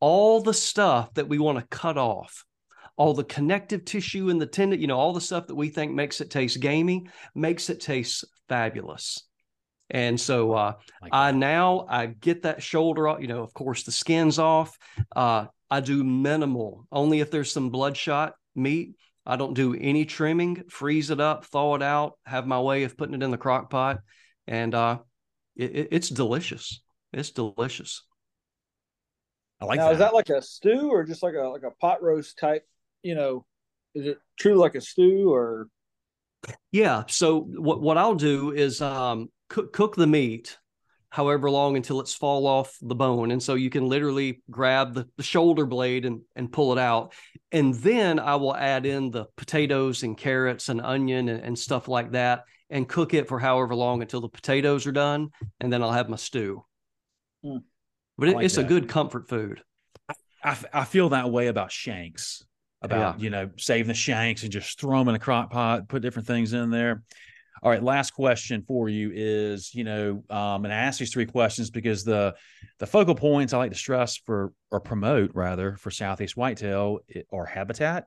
[0.00, 2.44] All the stuff that we want to cut off,
[2.96, 5.92] all the connective tissue in the tendon, you know, all the stuff that we think
[5.92, 9.26] makes it taste gamey, makes it taste fabulous.
[9.90, 10.72] And so uh,
[11.02, 14.76] like I now I get that shoulder off, you know, of course the skin's off.
[15.14, 18.94] Uh, I do minimal, only if there's some bloodshot meat.
[19.26, 22.96] I don't do any trimming, freeze it up, thaw it out, have my way of
[22.96, 24.00] putting it in the crock pot
[24.46, 24.98] and uh,
[25.56, 26.82] it, it's delicious.
[27.12, 28.02] It's delicious.
[29.60, 29.92] I like now, that.
[29.92, 32.66] Is that like a stew or just like a like a pot roast type?
[33.02, 33.46] You know,
[33.94, 35.68] is it true like a stew or?
[36.72, 37.04] Yeah.
[37.08, 40.58] So what what I'll do is um, cook cook the meat
[41.12, 45.08] however long until it's fall off the bone and so you can literally grab the,
[45.16, 47.12] the shoulder blade and, and pull it out
[47.50, 51.88] and then i will add in the potatoes and carrots and onion and, and stuff
[51.88, 55.30] like that and cook it for however long until the potatoes are done,
[55.60, 56.64] and then I'll have my stew.
[57.44, 57.64] Mm.
[58.20, 58.66] But it, like it's that.
[58.66, 59.62] a good comfort food.
[60.44, 62.44] I, I feel that way about shanks,
[62.82, 63.24] about yeah.
[63.24, 66.28] you know saving the shanks and just throw them in a crock pot, put different
[66.28, 67.02] things in there.
[67.62, 71.24] All right, last question for you is, you know, um, and I ask these three
[71.24, 72.34] questions because the
[72.78, 76.98] the focal points I like to stress for or promote rather for Southeast whitetail
[77.32, 78.06] are habitat,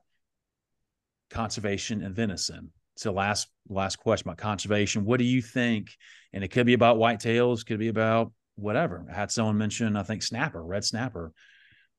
[1.28, 2.70] conservation, and venison.
[2.96, 5.04] So last last question about conservation.
[5.04, 5.90] What do you think?
[6.32, 9.04] And it could be about whitetails, could be about whatever.
[9.10, 11.32] I had someone mention, I think snapper, red snapper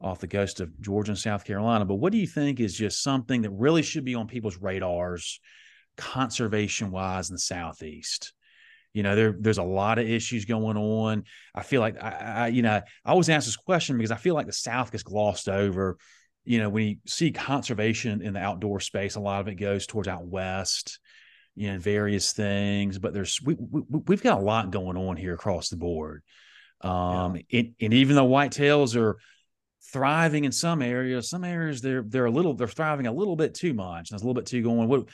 [0.01, 1.85] off the coast of Georgia and South Carolina.
[1.85, 5.39] But what do you think is just something that really should be on people's radars
[5.97, 8.33] conservation wise in the southeast?
[8.93, 11.23] You know, there there's a lot of issues going on.
[11.53, 14.35] I feel like I, I you know, I always ask this question because I feel
[14.35, 15.97] like the South gets glossed over
[16.45, 19.87] you know, when you see conservation in the outdoor space, a lot of it goes
[19.87, 20.99] towards out west,
[21.55, 22.99] you know, various things.
[22.99, 26.23] But there's we, we we've got a lot going on here across the board.
[26.81, 27.41] Um, yeah.
[27.49, 29.17] it, and even though whitetails are
[29.91, 33.53] thriving in some areas, some areas they're they're a little they're thriving a little bit
[33.53, 34.09] too much.
[34.09, 34.87] There's a little bit too going.
[34.87, 35.07] What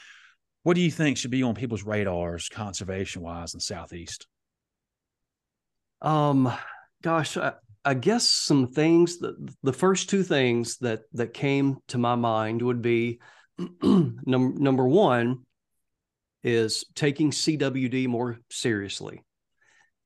[0.62, 4.26] what do you think should be on people's radars conservation wise in the southeast?
[6.00, 6.52] Um,
[7.02, 7.54] gosh, I,
[7.84, 12.62] I guess some things that the first two things that that came to my mind
[12.62, 13.20] would be
[13.82, 15.44] number number one
[16.44, 19.22] is taking CWD more seriously.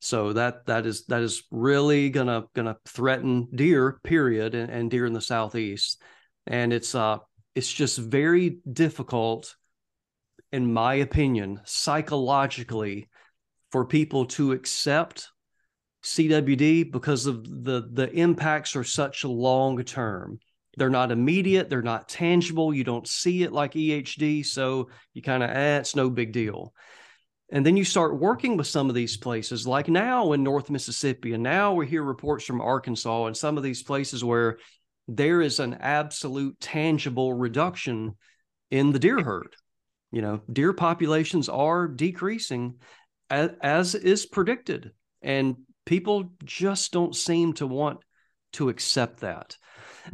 [0.07, 5.05] So that that is that is really gonna gonna threaten deer, period, and, and deer
[5.05, 6.01] in the southeast.
[6.47, 7.19] And it's uh
[7.57, 9.57] it's just very difficult,
[10.53, 13.09] in my opinion, psychologically,
[13.73, 15.29] for people to accept
[16.05, 20.39] CWD because of the the impacts are such long term.
[20.77, 22.73] They're not immediate, they're not tangible.
[22.73, 26.73] You don't see it like EHD, so you kind of eh, it's no big deal.
[27.51, 31.33] And then you start working with some of these places, like now in North Mississippi,
[31.33, 34.59] and now we hear reports from Arkansas and some of these places where
[35.07, 38.17] there is an absolute tangible reduction
[38.71, 39.55] in the deer herd.
[40.11, 42.81] You know, deer populations are decreasing
[43.31, 44.93] as, as is predicted.
[45.23, 48.01] And people just don't seem to want
[48.55, 49.57] to accept that.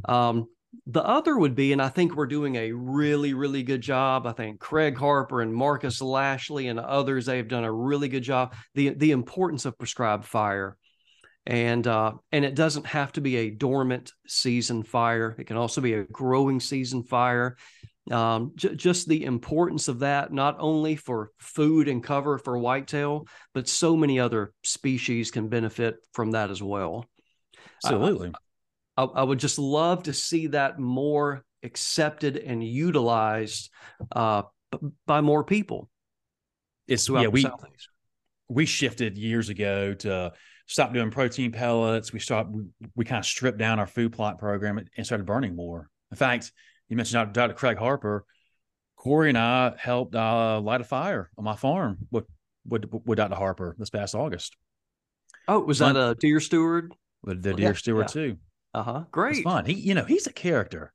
[0.05, 0.49] Um,
[0.87, 4.27] the other would be, and I think we're doing a really, really good job.
[4.27, 8.55] I think Craig Harper and Marcus Lashley and others, they've done a really good job.
[8.75, 10.77] The the importance of prescribed fire.
[11.45, 15.35] And uh, and it doesn't have to be a dormant season fire.
[15.39, 17.57] It can also be a growing season fire
[18.11, 23.27] um, j- just the importance of that, not only for food and cover for whitetail,
[23.55, 27.07] but so many other species can benefit from that as well.
[27.85, 28.33] Absolutely.
[28.97, 33.71] I, I, would just love to see that more accepted and utilized
[34.15, 34.43] uh,
[35.07, 35.89] by more people.
[36.87, 37.47] It's yeah, we
[38.49, 40.33] we shifted years ago to
[40.67, 42.13] stop doing protein pellets.
[42.13, 42.51] We stopped.
[42.51, 42.65] We,
[42.95, 45.89] we kind of stripped down our food plot program and started burning more.
[46.11, 46.53] In fact,
[46.89, 47.55] you mentioned Dr.
[47.55, 48.27] Craig Harper.
[48.97, 52.25] Corey and I helped uh, light a fire on my farm with,
[52.65, 53.35] with, with Dr.
[53.35, 54.57] Harper this past August.
[55.49, 55.95] Oh, was fun.
[55.95, 56.95] that a deer steward?
[57.25, 58.13] With the deer yeah, steward yeah.
[58.13, 58.37] too.
[58.75, 59.05] Uh huh.
[59.11, 59.37] Great.
[59.37, 59.65] It's fun.
[59.67, 60.93] He, you know, he's a character.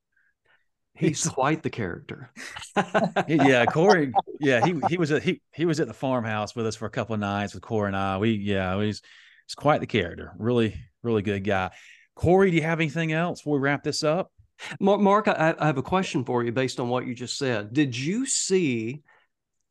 [0.94, 2.30] He's quite the character.
[3.28, 4.12] yeah, Corey.
[4.40, 6.90] Yeah, he he was at he he was at the farmhouse with us for a
[6.90, 8.18] couple of nights with Corey and I.
[8.18, 9.00] We yeah, he's
[9.46, 10.32] he's quite the character.
[10.38, 10.74] Really,
[11.04, 11.70] really good guy.
[12.16, 14.32] Corey, do you have anything else before we wrap this up?
[14.80, 17.72] Mark, I, I have a question for you based on what you just said.
[17.72, 19.02] Did you see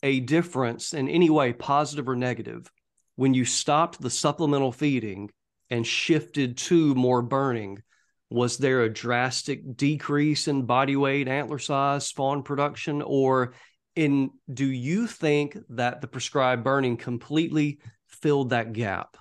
[0.01, 2.71] a difference in any way, positive or negative,
[3.17, 5.29] when you stopped the supplemental feeding
[5.69, 7.83] and shifted to more burning?
[8.29, 13.53] Was there a drastic decrease in body weight, antler size, fawn production, or
[13.95, 19.17] in do you think that the prescribed burning completely filled that gap?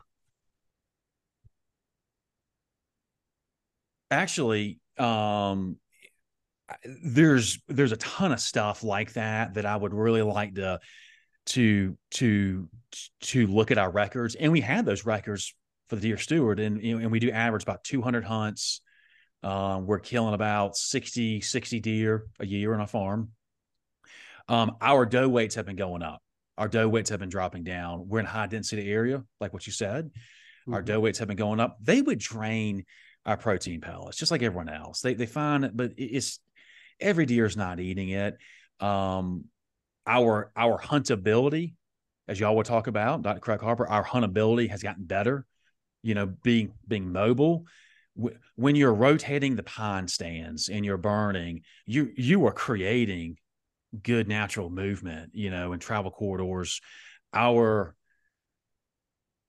[4.10, 5.76] Actually, um
[7.04, 10.80] there's there's a ton of stuff like that that I would really like to
[11.46, 12.68] to to
[13.22, 15.54] to look at our records and we had those records
[15.88, 18.80] for the deer steward and you know, and we do average about 200 hunts
[19.46, 23.30] um, we're killing about 60 60 deer a year on a farm
[24.48, 26.22] um, our doe weights have been going up
[26.58, 29.66] our doe weights have been dropping down we're in a high density area like what
[29.66, 30.74] you said mm-hmm.
[30.74, 32.84] our doe weights have been going up they would drain
[33.26, 35.00] our protein pellets, just like everyone else.
[35.00, 36.38] They they find it, but it's
[37.00, 38.38] every deer is not eating it.
[38.80, 39.46] Um,
[40.06, 41.74] our our huntability,
[42.28, 43.40] as y'all will talk about, Dr.
[43.40, 45.44] Craig Harper, our huntability has gotten better.
[46.02, 47.64] You know, being being mobile.
[48.54, 53.36] When you're rotating the pine stands and you're burning, you you are creating
[54.02, 55.30] good natural movement.
[55.34, 56.80] You know, in travel corridors.
[57.34, 57.94] Our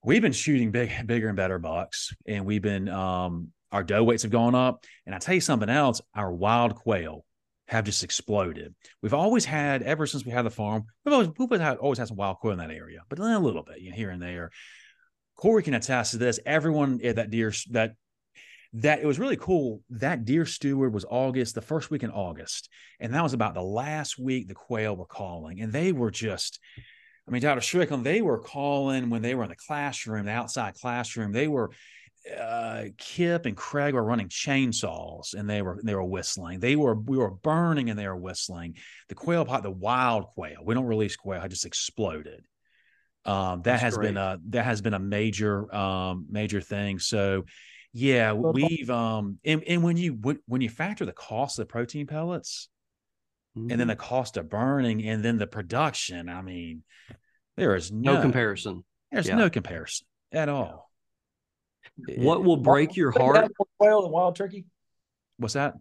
[0.03, 4.23] we've been shooting big, bigger and better bucks, and we've been um, our doe weights
[4.23, 4.83] have gone up.
[5.05, 7.25] And I tell you something else, our wild quail
[7.67, 8.73] have just exploded.
[9.01, 12.07] We've always had, ever since we had the farm, we've always, we've had, always had
[12.07, 14.51] some wild quail in that area, but a little bit you know, here and there.
[15.35, 16.39] Corey can attest to this.
[16.45, 17.95] Everyone at that deer, that
[18.73, 19.81] that it was really cool.
[19.89, 22.69] That deer steward was August, the first week in August.
[22.99, 25.61] And that was about the last week the quail were calling.
[25.61, 26.59] And they were just,
[27.27, 27.61] I mean, Dr.
[27.61, 31.31] Strickland, they were calling when they were in the classroom, the outside classroom.
[31.31, 31.71] They were
[32.35, 36.59] uh, Kip and Craig were running chainsaws and they were they were whistling.
[36.59, 38.75] They were we were burning and they were whistling.
[39.09, 42.45] The quail pot, the wild quail, we don't release quail, I just exploded.
[43.25, 44.07] Um, that That's has great.
[44.07, 46.99] been a that has been a major um, major thing.
[46.99, 47.45] So
[47.97, 52.05] yeah, we've um and, and when you when you factor the cost of the protein
[52.05, 52.69] pellets
[53.57, 53.71] mm-hmm.
[53.71, 53.89] and then mm-hmm.
[53.89, 56.83] the cost of burning and then the production, I mean,
[57.55, 58.83] there is no, no comparison.
[59.11, 59.35] There's yeah.
[59.35, 60.91] no comparison at all.
[62.17, 63.51] what will break your heart?
[63.79, 64.65] quail than wild turkey.
[65.37, 65.73] What's that?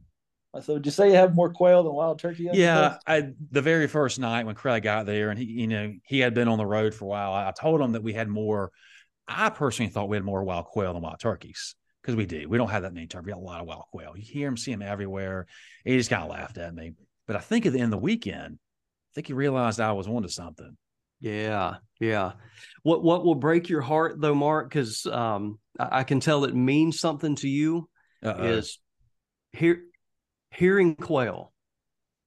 [0.63, 2.49] So did you say you have more quail than wild turkey?
[2.51, 6.21] Yeah, I, the very first night when Craig got there, and he, you know, he
[6.21, 7.35] had been on the road for a while.
[7.35, 8.73] I told him that we had more.
[9.29, 11.75] I personally thought we had more wild quail than wild turkeys
[12.07, 12.49] because we do.
[12.49, 13.27] We don't have that many turkeys.
[13.27, 14.12] We got a lot of wild quail.
[14.16, 15.47] You hear him, see him everywhere.
[15.85, 16.93] He just kind of laughed at me.
[17.27, 20.07] But I think at the end of the weekend, I think he realized I was
[20.07, 20.77] onto something.
[21.19, 22.33] Yeah, yeah.
[22.85, 24.69] What what will break your heart though, Mark?
[24.69, 27.89] Because um, I, I, can tell it means something to you.
[28.23, 28.45] Uh-oh.
[28.45, 28.78] Is
[29.53, 29.81] hear
[30.53, 31.53] hearing quail.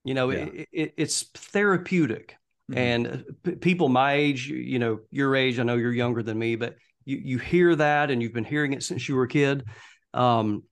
[0.04, 0.40] You know, yeah.
[0.40, 2.36] it, it, it's therapeutic.
[2.70, 2.78] Mm-hmm.
[2.78, 6.56] And p- people my age, you know, your age, I know you're younger than me,
[6.56, 9.64] but you you hear that, and you've been hearing it since you were a kid.
[10.14, 10.64] Um,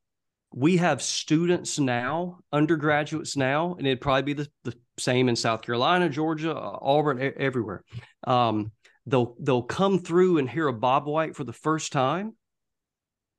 [0.53, 5.61] we have students now, undergraduates now, and it'd probably be the, the same in South
[5.61, 7.83] Carolina, Georgia, uh, Auburn, everywhere.
[8.25, 8.71] Um,
[9.05, 12.35] they'll they'll come through and hear a bob white for the first time,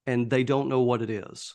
[0.06, 1.54] and they don't know what it is.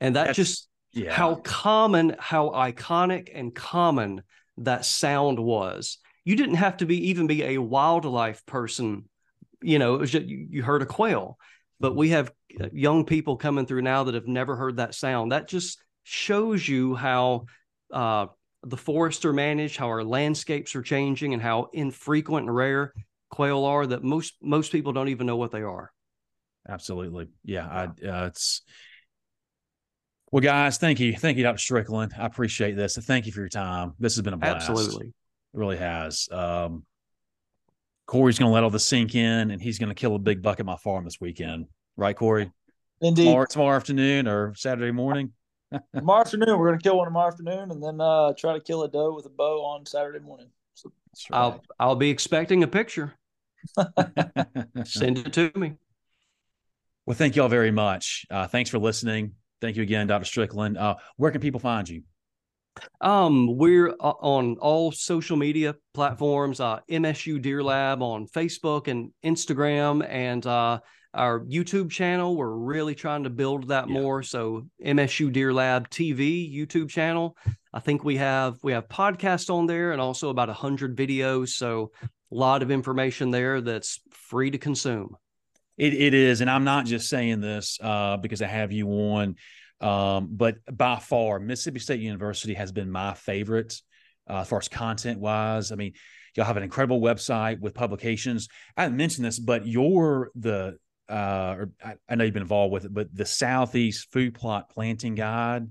[0.00, 1.12] And that That's, just yeah.
[1.12, 4.22] how common, how iconic and common
[4.58, 5.98] that sound was.
[6.24, 9.08] You didn't have to be even be a wildlife person.
[9.60, 11.38] You know, it was just you, you heard a quail
[11.80, 15.32] but we have uh, young people coming through now that have never heard that sound.
[15.32, 17.46] That just shows you how
[17.92, 18.26] uh,
[18.62, 22.92] the forests are managed, how our landscapes are changing, and how infrequent and rare
[23.30, 23.86] quail are.
[23.86, 25.92] That most most people don't even know what they are.
[26.68, 27.66] Absolutely, yeah.
[27.66, 28.62] I, uh, it's
[30.32, 30.78] well, guys.
[30.78, 31.58] Thank you, thank you, Dr.
[31.58, 32.12] Strickland.
[32.18, 32.96] I appreciate this.
[32.96, 33.94] Thank you for your time.
[33.98, 34.68] This has been a blast.
[34.68, 35.14] Absolutely, it
[35.52, 36.28] really has.
[36.30, 36.84] Um,
[38.08, 40.42] Corey's going to let all this sink in, and he's going to kill a big
[40.42, 41.66] buck at my farm this weekend,
[41.98, 42.50] right, Corey?
[43.02, 43.26] Indeed.
[43.26, 45.32] Tomorrow, tomorrow afternoon or Saturday morning.
[45.94, 48.82] tomorrow afternoon, we're going to kill one tomorrow afternoon, and then uh, try to kill
[48.82, 50.48] a doe with a bow on Saturday morning.
[50.72, 50.90] So,
[51.30, 51.38] right.
[51.38, 53.12] I'll I'll be expecting a picture.
[54.84, 55.74] Send it to me.
[57.04, 58.24] Well, thank you all very much.
[58.30, 59.32] Uh, thanks for listening.
[59.60, 60.24] Thank you again, Dr.
[60.24, 60.78] Strickland.
[60.78, 62.04] Uh, where can people find you?
[63.00, 69.12] Um, we're uh, on all social media platforms, uh, MSU Deer Lab on Facebook and
[69.24, 70.80] Instagram, and uh,
[71.14, 72.36] our YouTube channel.
[72.36, 73.94] We're really trying to build that yeah.
[73.94, 74.22] more.
[74.22, 77.36] So MSU Deer Lab TV YouTube channel.
[77.72, 81.50] I think we have we have podcasts on there and also about a hundred videos.
[81.50, 85.16] So a lot of information there that's free to consume.
[85.76, 89.36] It, it is, and I'm not just saying this uh, because I have you on.
[89.80, 93.80] Um, but by far, Mississippi State University has been my favorite
[94.28, 95.72] uh, as far as content wise.
[95.72, 95.92] I mean,
[96.34, 98.48] y'all have an incredible website with publications.
[98.76, 100.78] I didn't mention this, but you're the
[101.08, 104.68] uh, or I, I, know you've been involved with it, but the Southeast Food Plot
[104.68, 105.66] Planting Guide.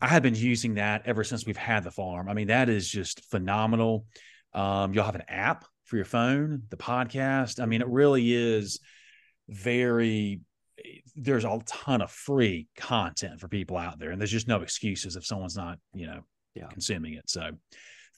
[0.00, 2.28] I have been using that ever since we've had the farm.
[2.28, 4.06] I mean, that is just phenomenal.
[4.54, 7.60] Um, you'll have an app for your phone, the podcast.
[7.60, 8.80] I mean, it really is
[9.48, 10.40] very
[11.16, 15.16] there's a ton of free content for people out there and there's just no excuses
[15.16, 16.20] if someone's not you know
[16.54, 16.66] yeah.
[16.66, 17.28] consuming it.
[17.28, 17.50] So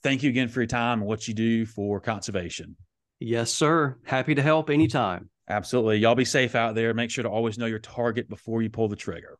[0.02, 2.76] thank you again for your time and what you do for conservation.
[3.20, 3.98] Yes sir.
[4.04, 5.30] Happy to help anytime.
[5.48, 5.98] Absolutely.
[5.98, 6.92] Y'all be safe out there.
[6.92, 9.38] Make sure to always know your target before you pull the trigger.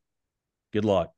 [0.72, 1.10] Good luck